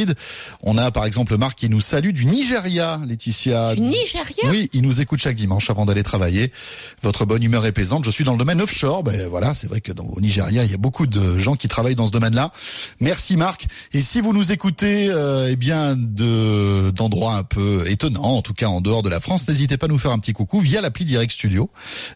On 0.62 0.78
a 0.78 0.92
par 0.92 1.06
exemple 1.06 1.38
Marc 1.38 1.58
qui 1.60 1.70
nous 1.70 1.82
salue 1.82 2.12
du 2.12 2.26
Nigeria, 2.26 3.02
Laetitia. 3.08 3.76
Du 3.76 3.82
Nigeria? 3.82 4.50
Oui, 4.50 4.70
il 4.74 4.82
nous 4.84 5.02
écoute 5.02 5.20
chaque 5.20 5.39
dimanche 5.40 5.70
avant 5.70 5.86
d'aller 5.86 6.04
travailler. 6.04 6.52
Votre 7.02 7.26
bonne 7.26 7.44
humeur 7.44 7.66
est 7.66 7.72
plaisante. 7.72 8.06
Je 8.06 8.12
suis 8.12 8.24
dans 8.24 8.34
le 8.34 8.38
domaine 8.38 8.62
offshore. 8.62 9.04
Ben 9.04 9.28
voilà, 9.28 9.54
c'est 9.54 9.68
vrai 9.68 9.82
que 9.82 9.92
dans, 9.92 10.06
au 10.06 10.22
Nigeria, 10.22 10.64
il 10.64 10.72
y 10.72 10.74
a 10.74 10.78
beaucoup 10.78 11.08
de 11.08 11.40
gens 11.40 11.56
qui 11.56 11.68
travaillent 11.68 11.96
dans 11.96 12.08
ce 12.08 12.12
domaine-là. 12.12 12.52
Merci 13.00 13.38
Marc. 13.38 13.68
Et 13.94 14.02
si 14.02 14.22
vous 14.22 14.34
nous 14.34 14.52
écoutez, 14.52 15.10
euh, 15.10 15.50
eh 15.52 15.56
bien, 15.56 15.96
de 15.96 16.92
d'endroits 16.92 17.34
un 17.34 17.44
peu 17.44 17.90
étonnants, 17.90 18.38
en 18.38 18.42
tout 18.42 18.54
cas 18.54 18.68
en 18.68 18.82
dehors 18.82 19.04
de 19.04 19.10
la 19.10 19.20
France, 19.20 19.48
n'hésitez 19.48 19.78
pas 19.78 19.86
à 19.86 19.90
nous 19.90 19.98
faire 19.98 20.12
un 20.12 20.20
petit 20.20 20.34
coucou 20.34 20.60
via 20.60 20.82
l'appli 20.82 21.06
Direct 21.06 21.32
Studio, 21.32 21.70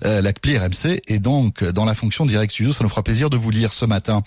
euh, 0.05 0.21
l'appli 0.21 0.57
RMC. 0.57 1.01
Et 1.07 1.19
donc, 1.19 1.63
dans 1.63 1.85
la 1.85 1.95
fonction 1.95 2.25
Direct 2.25 2.51
Studio, 2.51 2.73
ça 2.73 2.83
nous 2.83 2.89
fera 2.89 3.03
plaisir 3.03 3.29
de 3.29 3.37
vous 3.37 3.49
lire 3.49 3.71
ce 3.73 3.85
matin. 3.85 4.23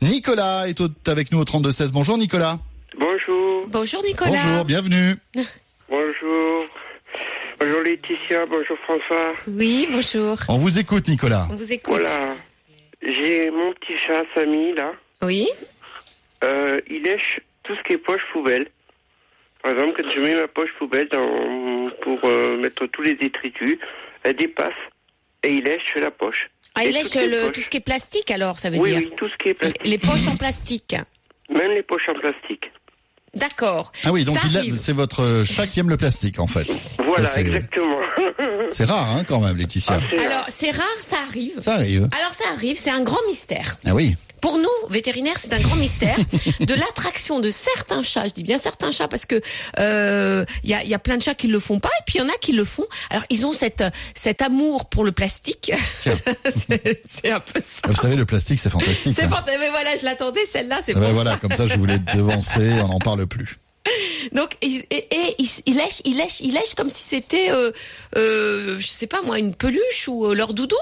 Nicolas 0.00 0.68
est 0.68 0.80
avec 1.08 1.32
nous 1.32 1.38
au 1.38 1.44
32 1.44 1.72
16. 1.72 1.92
Bonjour 1.92 2.18
Nicolas. 2.18 2.58
Bonjour, 2.98 3.66
Bonjour 3.68 4.02
Nicolas. 4.02 4.30
Bonjour, 4.30 4.64
bienvenue. 4.64 5.16
bonjour. 5.88 6.64
Bonjour 7.62 7.82
Laetitia, 7.82 8.44
bonjour 8.46 8.76
François. 8.78 9.34
Oui, 9.46 9.86
bonjour. 9.88 10.36
On 10.48 10.58
vous 10.58 10.80
écoute, 10.80 11.06
Nicolas. 11.06 11.46
On 11.48 11.54
vous 11.54 11.72
écoute. 11.72 12.00
Voilà. 12.00 12.34
J'ai 13.00 13.52
mon 13.52 13.72
petit 13.74 13.96
chat 14.04 14.24
Samy 14.34 14.72
là. 14.74 14.92
Oui. 15.22 15.46
Euh, 16.42 16.80
il 16.90 17.02
lèche 17.02 17.38
tout 17.62 17.72
ce 17.76 17.82
qui 17.84 17.92
est 17.92 17.98
poche 17.98 18.22
poubelle. 18.32 18.66
Par 19.62 19.74
exemple, 19.74 20.02
quand 20.02 20.10
je 20.10 20.20
mets 20.20 20.34
ma 20.34 20.48
poche 20.48 20.70
poubelle 20.76 21.06
dans, 21.12 21.88
pour 22.02 22.18
euh, 22.24 22.56
mettre 22.56 22.84
tous 22.86 23.02
les 23.02 23.14
détritus, 23.14 23.78
elle 24.24 24.34
dépasse 24.34 24.74
et 25.44 25.54
il 25.54 25.62
lèche 25.62 25.94
la 25.94 26.10
poche. 26.10 26.50
Ah, 26.74 26.84
il 26.84 26.92
lèche 26.92 27.14
le, 27.14 27.52
tout 27.52 27.60
ce 27.60 27.70
qui 27.70 27.76
est 27.76 27.80
plastique 27.80 28.32
alors, 28.32 28.58
ça 28.58 28.70
veut 28.70 28.78
Oui, 28.78 28.90
dire 28.90 29.02
oui, 29.04 29.12
tout 29.16 29.28
ce 29.28 29.36
qui 29.36 29.50
est 29.50 29.54
plastique. 29.54 29.86
Les 29.86 29.98
poches 29.98 30.26
en 30.26 30.36
plastique. 30.36 30.96
Même 31.48 31.70
les 31.70 31.82
poches 31.82 32.08
en 32.08 32.14
plastique. 32.14 32.72
D'accord. 33.34 33.92
Ah 34.04 34.12
oui, 34.12 34.24
donc 34.24 34.38
c'est 34.76 34.92
votre 34.92 35.44
chat 35.44 35.66
qui 35.66 35.80
aime 35.80 35.88
le 35.88 35.96
plastique, 35.96 36.38
en 36.38 36.46
fait. 36.46 36.66
Voilà, 37.04 37.26
Ça, 37.26 37.40
exactement. 37.40 37.96
C'est 38.68 38.84
rare, 38.84 39.16
hein, 39.16 39.24
quand 39.26 39.40
même, 39.40 39.56
Laetitia. 39.56 40.00
Ah. 40.00 40.24
Alors, 40.24 40.46
c'est 40.56 40.70
rare, 40.70 40.86
ça 41.06 41.16
arrive. 41.28 41.60
Ça 41.60 41.74
arrive. 41.74 42.08
Alors, 42.18 42.32
ça 42.32 42.44
arrive, 42.54 42.78
c'est 42.78 42.90
un 42.90 43.02
grand 43.02 43.18
mystère. 43.26 43.76
Ah 43.84 43.94
oui. 43.94 44.16
Pour 44.42 44.58
nous, 44.58 44.68
vétérinaires, 44.90 45.36
c'est 45.38 45.54
un 45.54 45.60
grand 45.60 45.76
mystère 45.76 46.18
de 46.60 46.74
l'attraction 46.74 47.38
de 47.38 47.48
certains 47.48 48.02
chats. 48.02 48.26
Je 48.26 48.32
dis 48.34 48.42
bien 48.42 48.58
certains 48.58 48.90
chats 48.90 49.08
parce 49.08 49.24
que 49.24 49.40
euh, 49.78 50.44
il 50.64 50.70
y, 50.70 50.74
a, 50.74 50.84
y 50.84 50.94
a 50.94 50.98
plein 50.98 51.16
de 51.16 51.22
chats 51.22 51.36
qui 51.36 51.46
le 51.46 51.60
font 51.60 51.78
pas 51.78 51.90
et 52.00 52.02
puis 52.06 52.18
il 52.18 52.22
y 52.22 52.24
en 52.24 52.28
a 52.28 52.36
qui 52.40 52.52
le 52.52 52.64
font. 52.64 52.84
Alors 53.10 53.22
ils 53.30 53.46
ont 53.46 53.52
cette 53.52 53.84
cet 54.14 54.42
amour 54.42 54.90
pour 54.90 55.04
le 55.04 55.12
plastique. 55.12 55.72
C'est 56.04 57.30
un 57.30 57.40
peu 57.40 57.60
ça. 57.60 57.88
Vous 57.88 57.94
savez, 57.94 58.16
le 58.16 58.26
plastique, 58.26 58.58
c'est 58.58 58.70
fantastique. 58.70 59.14
C'est 59.16 59.24
hein. 59.24 59.44
mais 59.46 59.68
voilà, 59.70 59.96
je 59.96 60.04
l'attendais 60.04 60.44
celle-là, 60.44 60.80
c'est 60.84 60.94
Ah 60.96 61.00
ben 61.00 61.12
voilà, 61.12 61.32
ça. 61.32 61.38
comme 61.38 61.52
ça, 61.54 61.68
je 61.68 61.78
voulais 61.78 61.98
devancer, 62.14 62.72
on 62.82 62.88
n'en 62.88 62.98
parle 62.98 63.26
plus. 63.26 63.61
Donc 64.32 64.56
et, 64.62 64.86
et, 64.90 65.08
et 65.10 65.34
il, 65.38 65.48
il 65.66 65.76
lèche, 66.16 66.40
il 66.40 66.58
comme 66.76 66.88
si 66.88 67.02
c'était, 67.02 67.50
euh, 67.50 67.72
euh, 68.16 68.78
je 68.78 68.86
sais 68.86 69.06
pas 69.06 69.22
moi, 69.22 69.38
une 69.38 69.54
peluche 69.54 70.08
ou 70.08 70.26
euh, 70.26 70.34
leur 70.34 70.54
doudou. 70.54 70.76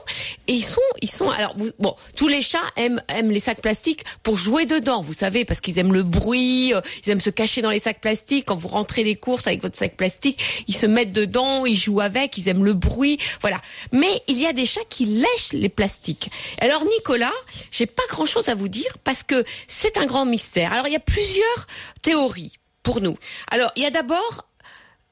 Et 0.46 0.54
ils 0.54 0.64
sont, 0.64 0.80
ils 1.00 1.10
sont. 1.10 1.30
Alors 1.30 1.56
bon, 1.78 1.96
tous 2.16 2.28
les 2.28 2.42
chats 2.42 2.58
aiment 2.76 3.02
aiment 3.08 3.30
les 3.30 3.40
sacs 3.40 3.60
plastiques 3.60 4.04
pour 4.22 4.36
jouer 4.36 4.66
dedans, 4.66 5.00
vous 5.00 5.12
savez, 5.12 5.44
parce 5.44 5.60
qu'ils 5.60 5.78
aiment 5.78 5.92
le 5.92 6.02
bruit, 6.02 6.74
euh, 6.74 6.80
ils 7.04 7.10
aiment 7.10 7.20
se 7.20 7.30
cacher 7.30 7.62
dans 7.62 7.70
les 7.70 7.78
sacs 7.78 8.00
plastiques. 8.00 8.44
Quand 8.46 8.56
vous 8.56 8.68
rentrez 8.68 9.04
des 9.04 9.16
courses 9.16 9.46
avec 9.46 9.62
votre 9.62 9.76
sac 9.76 9.96
plastique, 9.96 10.64
ils 10.68 10.76
se 10.76 10.86
mettent 10.86 11.12
dedans, 11.12 11.66
ils 11.66 11.76
jouent 11.76 12.00
avec, 12.00 12.36
ils 12.38 12.48
aiment 12.48 12.64
le 12.64 12.74
bruit, 12.74 13.18
voilà. 13.40 13.60
Mais 13.92 14.22
il 14.28 14.38
y 14.38 14.46
a 14.46 14.52
des 14.52 14.66
chats 14.66 14.80
qui 14.88 15.06
lèchent 15.06 15.52
les 15.52 15.68
plastiques. 15.68 16.30
Alors 16.58 16.84
Nicolas, 16.84 17.32
j'ai 17.70 17.86
pas 17.86 18.02
grand 18.08 18.26
chose 18.26 18.48
à 18.48 18.54
vous 18.54 18.68
dire 18.68 18.92
parce 19.04 19.22
que 19.22 19.44
c'est 19.68 19.96
un 19.96 20.06
grand 20.06 20.26
mystère. 20.26 20.72
Alors 20.72 20.86
il 20.86 20.92
y 20.92 20.96
a 20.96 21.00
plusieurs 21.00 21.66
théories 22.02 22.59
pour 22.82 23.00
nous. 23.00 23.16
Alors, 23.50 23.72
il 23.76 23.82
y 23.82 23.86
a 23.86 23.90
d'abord 23.90 24.46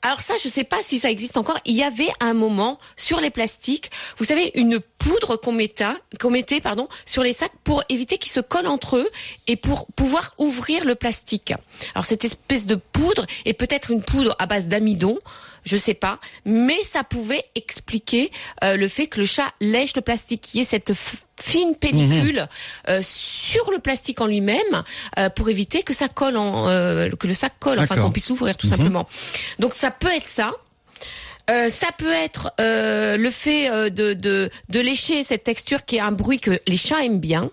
alors 0.01 0.21
ça, 0.21 0.35
je 0.43 0.49
sais 0.49 0.63
pas 0.63 0.79
si 0.81 1.01
ça 1.01 1.11
existe 1.11 1.37
encore. 1.37 1.59
Il 1.65 1.75
y 1.75 1.83
avait 1.83 2.11
un 2.21 2.33
moment 2.33 2.79
sur 2.97 3.21
les 3.21 3.31
plastiques, 3.31 3.91
vous 4.17 4.25
savez, 4.25 4.53
une 4.55 4.79
poudre 4.79 5.37
qu'on 5.37 5.51
mettait, 5.51 5.87
qu'on 6.21 6.31
mettait, 6.31 6.61
pardon, 6.61 6.89
sur 7.05 7.25
les 7.25 7.33
sacs 7.33 7.53
pour 7.65 7.83
éviter 7.89 8.17
qu'ils 8.17 8.31
se 8.31 8.39
collent 8.39 8.69
entre 8.69 8.99
eux 8.99 9.11
et 9.49 9.57
pour 9.57 9.87
pouvoir 9.97 10.35
ouvrir 10.39 10.85
le 10.85 10.95
plastique. 10.95 11.53
Alors 11.97 12.05
cette 12.05 12.25
espèce 12.25 12.67
de 12.67 12.77
poudre 12.77 13.27
est 13.45 13.55
peut-être 13.55 13.91
une 13.91 14.05
poudre 14.05 14.37
à 14.39 14.47
base 14.47 14.69
d'amidon, 14.69 15.19
je 15.65 15.77
sais 15.77 15.95
pas, 15.95 16.17
mais 16.45 16.83
ça 16.83 17.05
pouvait 17.05 17.45
expliquer 17.55 18.31
euh, 18.65 18.77
le 18.77 18.89
fait 18.89 19.07
que 19.07 19.21
le 19.21 19.27
chat 19.27 19.53
lèche 19.61 19.95
le 19.97 20.03
plastique, 20.03 20.41
qui 20.43 20.61
est 20.61 20.65
cette 20.65 20.93
fine 21.41 21.75
pellicule 21.77 22.49
euh, 22.89 23.01
sur 23.03 23.71
le 23.71 23.79
plastique 23.79 24.21
en 24.21 24.27
lui-même 24.27 24.83
euh, 25.19 25.31
pour 25.31 25.49
éviter 25.49 25.83
que 25.83 25.95
ça 25.95 26.09
colle 26.09 26.37
en 26.37 26.69
euh, 26.69 27.11
que 27.11 27.27
le 27.27 27.35
sac 27.35 27.55
colle, 27.61 27.79
enfin 27.79 27.97
qu'on 27.97 28.11
puisse 28.11 28.29
l'ouvrir 28.29 28.57
tout 28.57 28.67
simplement. 28.67 29.07
Donc 29.59 29.75
ça 29.75 29.91
peut 29.91 30.13
être 30.15 30.27
ça. 30.27 30.53
Euh, 31.51 31.71
ça 31.71 31.87
peut 31.97 32.13
être 32.13 32.53
euh, 32.61 33.17
le 33.17 33.31
fait 33.31 33.71
euh, 33.71 33.89
de, 33.89 34.13
de, 34.13 34.51
de 34.69 34.81
lécher 34.81 35.25
cette 35.25 35.45
texture 35.45 35.87
qui 35.87 35.97
est 35.97 36.01
un 36.01 36.13
bruit 36.13 36.41
que 36.41 36.61
les 36.67 36.77
chats 36.77 37.03
aiment 37.03 37.21
bien. 37.21 37.51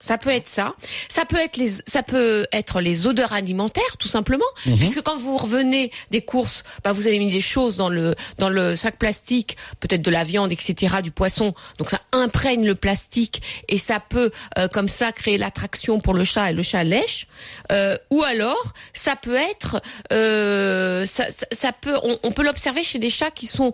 Ça 0.00 0.16
peut 0.16 0.30
être 0.30 0.46
ça. 0.46 0.74
Ça 1.08 1.24
peut 1.24 1.38
être 1.38 1.56
les, 1.56 1.68
ça 1.86 2.02
peut 2.02 2.46
être 2.52 2.80
les 2.80 3.06
odeurs 3.06 3.32
alimentaires, 3.32 3.96
tout 3.98 4.08
simplement, 4.08 4.44
puisque 4.76 5.02
quand 5.02 5.16
vous 5.16 5.36
revenez 5.36 5.90
des 6.10 6.22
courses, 6.22 6.62
bah 6.84 6.92
vous 6.92 7.08
avez 7.08 7.18
mis 7.18 7.32
des 7.32 7.40
choses 7.40 7.76
dans 7.76 7.88
le 7.88 8.14
dans 8.38 8.48
le 8.48 8.76
sac 8.76 8.96
plastique, 8.96 9.56
peut-être 9.80 10.02
de 10.02 10.10
la 10.10 10.22
viande, 10.22 10.52
etc., 10.52 10.96
du 11.02 11.10
poisson. 11.10 11.52
Donc 11.78 11.90
ça 11.90 12.00
imprègne 12.12 12.64
le 12.64 12.76
plastique 12.76 13.42
et 13.68 13.76
ça 13.78 13.98
peut 14.00 14.30
euh, 14.56 14.68
comme 14.68 14.88
ça 14.88 15.10
créer 15.10 15.36
l'attraction 15.36 16.00
pour 16.00 16.14
le 16.14 16.22
chat 16.22 16.50
et 16.50 16.54
le 16.54 16.62
chat 16.62 16.84
lèche. 16.84 17.26
Euh, 17.72 17.96
ou 18.10 18.22
alors 18.22 18.72
ça 18.92 19.16
peut 19.16 19.36
être, 19.36 19.82
euh, 20.12 21.06
ça, 21.06 21.30
ça, 21.30 21.46
ça 21.50 21.72
peut, 21.72 21.98
on, 22.04 22.18
on 22.22 22.30
peut 22.30 22.44
l'observer 22.44 22.84
chez 22.84 23.00
des 23.00 23.10
chats 23.10 23.32
qui 23.32 23.46
sont 23.46 23.72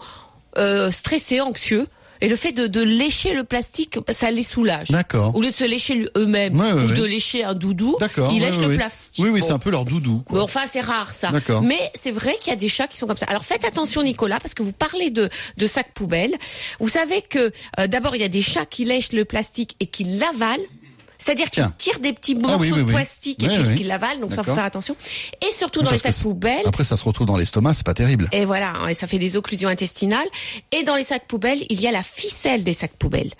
euh, 0.57 0.91
stressés, 0.91 1.41
anxieux. 1.41 1.87
Et 2.25 2.29
le 2.29 2.37
fait 2.37 2.53
de, 2.53 2.67
de 2.67 2.81
lécher 2.83 3.35
le 3.35 3.45
plastique, 3.45 3.99
ça 4.11 4.31
les 4.31 4.43
soulage. 4.43 4.89
D'accord. 4.89 5.35
Au 5.37 5.41
lieu 5.43 5.51
de 5.51 5.55
se 5.55 5.65
lécher 5.65 6.07
eux-mêmes 6.17 6.59
Ouais, 6.59 6.73
ouais, 6.73 6.85
ou 6.85 6.91
de 6.93 7.05
lécher 7.05 7.45
un 7.45 7.55
doudou, 7.55 7.97
D'accord. 8.01 8.31
ils 8.33 8.41
lèchent 8.41 8.59
le 8.61 8.75
plastique. 8.75 9.23
Oui, 9.23 9.31
oui, 9.31 9.41
Bon. 9.41 9.47
c'est 9.47 9.53
un 9.53 9.59
peu 9.59 9.71
leur 9.71 9.85
doudou, 9.85 10.23
quoi. 10.27 10.39
Bon, 10.39 10.45
enfin, 10.45 10.63
c'est 10.71 10.81
rare 10.81 11.13
ça. 11.13 11.31
D'accord. 11.31 11.63
Mais 11.63 11.79
c'est 11.95 12.11
vrai 12.13 12.37
qu'il 12.41 12.51
y 12.51 12.53
a 12.53 12.57
des 12.57 12.69
chats 12.69 12.87
qui 12.87 12.97
sont 12.97 13.07
comme 13.07 13.17
ça. 13.19 13.27
Alors 13.27 13.45
faites 13.45 13.65
attention, 13.65 14.03
Nicolas, 14.03 14.41
parce 14.41 14.55
que 14.55 14.63
vous 14.63 14.73
parlez 14.73 15.11
de, 15.11 15.29
de 15.57 15.67
sacs 15.67 15.93
poubelles. 15.93 16.35
Vous 16.81 16.89
savez 16.89 17.21
que 17.23 17.53
euh, 17.79 17.87
d'abord 17.87 18.17
il 18.17 18.23
y 18.23 18.25
a 18.25 18.29
des 18.29 18.43
chats 18.43 18.67
qui 18.67 18.85
lèchent 18.85 19.13
le 19.13 19.25
plastique 19.25 19.77
et 19.81 19.87
qui 19.87 20.05
l'avalent. 20.05 20.63
C'est-à-dire 21.25 21.49
qu'ils 21.49 21.63
Tiens. 21.63 21.75
tirent 21.79 22.01
des 22.01 22.13
petits 22.13 22.35
Ah 22.37 22.49
morceaux 22.49 22.61
oui, 22.61 22.73
oui, 22.73 22.85
de 22.85 22.93
plastique 22.93 23.43
et 23.43 23.49
puis 23.49 23.57
oui. 23.67 23.75
qu'ils 23.77 23.87
l'avalent. 23.87 24.21
Donc 24.21 24.35
ça 24.35 24.45
faut 24.45 24.55
faire 24.55 24.65
attention. 24.65 24.95
Et 25.41 25.53
surtout 25.53 25.81
dans 25.81 25.91
les 25.91 25.97
sacs 25.97 26.19
poubelles. 26.19 26.67
Après, 26.67 26.85
ça 26.85 26.99
se 26.99 27.05
retrouve 27.05 27.27
dans 27.27 27.39
l'estomac, 27.39 27.73
c'est 27.73 27.87
pas 27.87 27.95
terrible. 27.95 28.29
Et 28.33 28.45
voilà, 28.45 28.73
hein, 28.75 28.89
et 28.89 28.95
ça 28.95 29.07
fait 29.07 29.19
des 29.19 29.39
occlusions 29.39 29.71
intestinales. 29.71 30.27
Et 30.71 30.83
dans 30.83 30.97
les 30.97 31.05
sacs 31.05 31.27
poubelles, 31.27 31.65
il 31.71 31.81
y 31.81 31.87
a 31.87 31.93
la 31.93 32.03
ficelle 32.03 32.63
des 32.63 32.75
sacs 32.75 32.93
poubelles. 32.99 33.33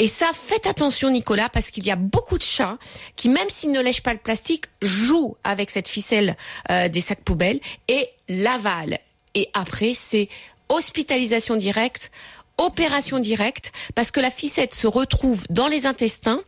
Et 0.00 0.08
ça, 0.08 0.26
faites 0.34 0.66
attention, 0.66 1.10
Nicolas, 1.10 1.48
parce 1.48 1.70
qu'il 1.70 1.86
y 1.86 1.92
a 1.92 1.96
beaucoup 1.96 2.38
de 2.38 2.42
chats 2.42 2.76
qui, 3.14 3.28
même 3.28 3.48
s'ils 3.48 3.70
ne 3.70 3.80
lèchent 3.80 4.02
pas 4.02 4.14
le 4.14 4.18
plastique, 4.18 4.64
jouent 4.82 5.36
avec 5.44 5.70
cette 5.70 5.86
ficelle 5.86 6.36
euh, 6.72 6.88
des 6.88 7.02
sacs 7.02 7.22
poubelles 7.22 7.60
et 7.86 8.08
l'avalent. 8.28 8.98
Et 9.36 9.48
après, 9.54 9.92
c'est 9.94 10.28
hospitalisation 10.68 11.56
directe 11.56 12.10
opération 12.58 13.18
directe 13.18 13.72
parce 13.94 14.10
que 14.10 14.20
la 14.20 14.30
ficette 14.30 14.74
se 14.74 14.86
retrouve 14.86 15.44
dans 15.50 15.68
les 15.68 15.86
intestins 15.86 16.40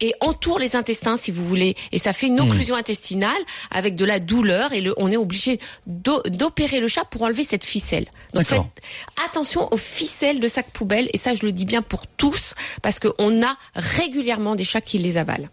et 0.00 0.12
entoure 0.20 0.58
les 0.58 0.76
intestins 0.76 1.16
si 1.16 1.30
vous 1.30 1.44
voulez 1.44 1.74
et 1.92 1.98
ça 1.98 2.12
fait 2.12 2.26
une 2.26 2.40
occlusion 2.40 2.74
intestinale 2.76 3.32
avec 3.70 3.96
de 3.96 4.04
la 4.04 4.18
douleur 4.20 4.72
et 4.72 4.80
le, 4.80 4.94
on 4.96 5.10
est 5.10 5.16
obligé 5.16 5.58
d'o- 5.86 6.22
d'opérer 6.26 6.80
le 6.80 6.88
chat 6.88 7.04
pour 7.04 7.22
enlever 7.22 7.44
cette 7.44 7.64
ficelle. 7.64 8.06
Donc 8.34 8.44
faites 8.44 8.84
attention 9.24 9.68
aux 9.72 9.76
ficelles 9.76 10.40
de 10.40 10.48
sac 10.48 10.70
poubelle 10.72 11.08
et 11.14 11.18
ça 11.18 11.34
je 11.34 11.46
le 11.46 11.52
dis 11.52 11.64
bien 11.64 11.82
pour 11.82 12.06
tous 12.06 12.54
parce 12.82 12.98
qu'on 13.00 13.42
a 13.42 13.56
régulièrement 13.74 14.54
des 14.54 14.64
chats 14.64 14.80
qui 14.80 14.98
les 14.98 15.16
avalent. 15.16 15.48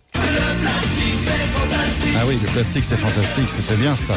Ah 2.22 2.24
oui, 2.28 2.38
le 2.42 2.48
plastique, 2.48 2.84
c'est 2.84 2.98
fantastique, 2.98 3.50
c'était 3.50 3.76
bien 3.82 3.96
ça. 3.96 4.14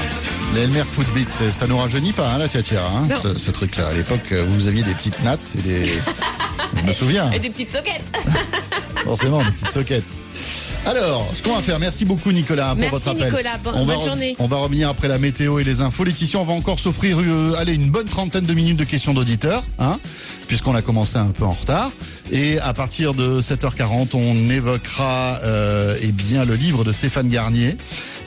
Les 0.55 0.63
Elmer 0.63 0.83
Footbeat, 0.83 1.31
ça 1.31 1.67
nous 1.69 1.77
rajeunit 1.79 2.13
pas, 2.13 2.33
hein, 2.33 2.39
la 2.39 2.49
tiatière, 2.49 2.83
hein, 2.87 3.07
Non. 3.09 3.17
ce, 3.23 3.39
ce 3.39 3.51
truc-là. 3.53 3.87
À 3.89 3.93
l'époque, 3.93 4.33
euh, 4.33 4.45
vous 4.49 4.67
aviez 4.67 4.83
des 4.83 4.95
petites 4.95 5.23
nattes 5.23 5.55
et 5.59 5.63
des... 5.63 5.93
Je 6.83 6.83
me 6.89 6.93
souviens, 6.93 7.31
Et 7.31 7.39
des 7.39 7.51
petites 7.51 7.71
soquettes. 7.71 8.03
forcément, 9.05 9.39
des 9.45 9.53
petites 9.53 9.71
soquettes. 9.71 10.05
Alors, 10.85 11.31
ce 11.35 11.43
qu'on 11.43 11.55
va 11.55 11.63
faire, 11.63 11.79
merci 11.79 12.05
beaucoup 12.05 12.33
Nicolas 12.33 12.71
pour 12.71 12.79
Merci, 12.79 12.91
votre 12.91 13.09
appel. 13.11 13.25
Nicolas. 13.31 13.57
Bon- 13.63 13.71
on 13.75 13.85
va 13.87 13.95
bonne 13.95 14.03
re- 14.05 14.07
journée. 14.09 14.37
On 14.41 14.49
va 14.49 14.57
revenir 14.57 14.89
après 14.89 15.07
la 15.07 15.19
météo 15.19 15.61
et 15.61 15.65
les 15.65 15.81
infos. 15.81 16.03
Laetitia, 16.03 16.41
on 16.41 16.45
va 16.45 16.55
encore 16.55 16.81
s'offrir 16.81 17.19
euh, 17.21 17.55
allez, 17.57 17.75
une 17.75 17.91
bonne 17.91 18.09
trentaine 18.09 18.45
de 18.45 18.53
minutes 18.53 18.79
de 18.79 18.85
questions 18.85 19.15
d'auditeurs, 19.15 19.63
hein, 19.79 20.01
puisqu'on 20.49 20.75
a 20.75 20.83
commencé 20.83 21.19
un 21.19 21.27
peu 21.27 21.45
en 21.45 21.53
retard. 21.53 21.93
Et 22.33 22.59
à 22.59 22.73
partir 22.75 23.15
de 23.15 23.41
7h40, 23.41 24.09
on 24.15 24.51
évoquera 24.51 25.39
euh, 25.45 25.97
eh 26.03 26.11
bien 26.11 26.45
le 26.45 26.57
livre 26.57 26.83
de 26.85 26.91
Stéphane 26.93 27.29
Garnier. 27.29 27.77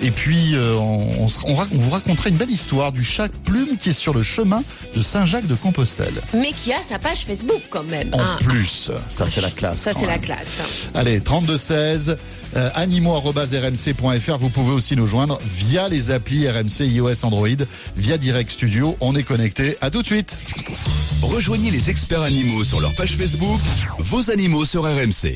Et 0.01 0.11
puis, 0.11 0.55
euh, 0.55 0.75
on, 0.75 1.25
vous 1.25 1.89
racontera 1.89 2.29
une 2.29 2.37
belle 2.37 2.51
histoire 2.51 2.91
du 2.91 3.03
chat 3.03 3.29
plume 3.45 3.77
qui 3.79 3.89
est 3.89 3.93
sur 3.93 4.13
le 4.13 4.23
chemin 4.23 4.61
de 4.95 5.01
Saint-Jacques 5.01 5.47
de 5.47 5.55
Compostelle. 5.55 6.13
Mais 6.33 6.51
qui 6.51 6.73
a 6.73 6.83
sa 6.83 6.99
page 6.99 7.25
Facebook 7.25 7.61
quand 7.69 7.83
même. 7.83 8.09
En 8.13 8.19
hein. 8.19 8.37
plus, 8.39 8.91
ça 9.09 9.27
c'est 9.27 9.41
la 9.41 9.51
classe. 9.51 9.79
Ça 9.79 9.91
c'est 9.97 10.05
la 10.05 10.17
classe. 10.17 10.89
Allez, 10.93 11.21
3216, 11.21 12.17
euh, 12.55 12.69
animaux@rmc.fr. 12.73 14.37
Vous 14.37 14.49
pouvez 14.49 14.73
aussi 14.73 14.95
nous 14.95 15.07
joindre 15.07 15.39
via 15.55 15.89
les 15.89 16.11
applis 16.11 16.47
RMC 16.49 16.81
iOS 16.81 17.25
Android, 17.25 17.47
via 17.97 18.17
Direct 18.17 18.51
Studio. 18.51 18.97
On 18.99 19.15
est 19.15 19.23
connecté. 19.23 19.77
À 19.81 19.89
tout 19.89 20.01
de 20.01 20.07
suite. 20.07 20.39
Rejoignez 21.21 21.71
les 21.71 21.89
experts 21.89 22.21
animaux 22.21 22.63
sur 22.63 22.79
leur 22.79 22.93
page 22.95 23.15
Facebook, 23.17 23.59
vos 23.99 24.29
animaux 24.29 24.65
sur 24.65 24.83
RMC. 24.83 25.33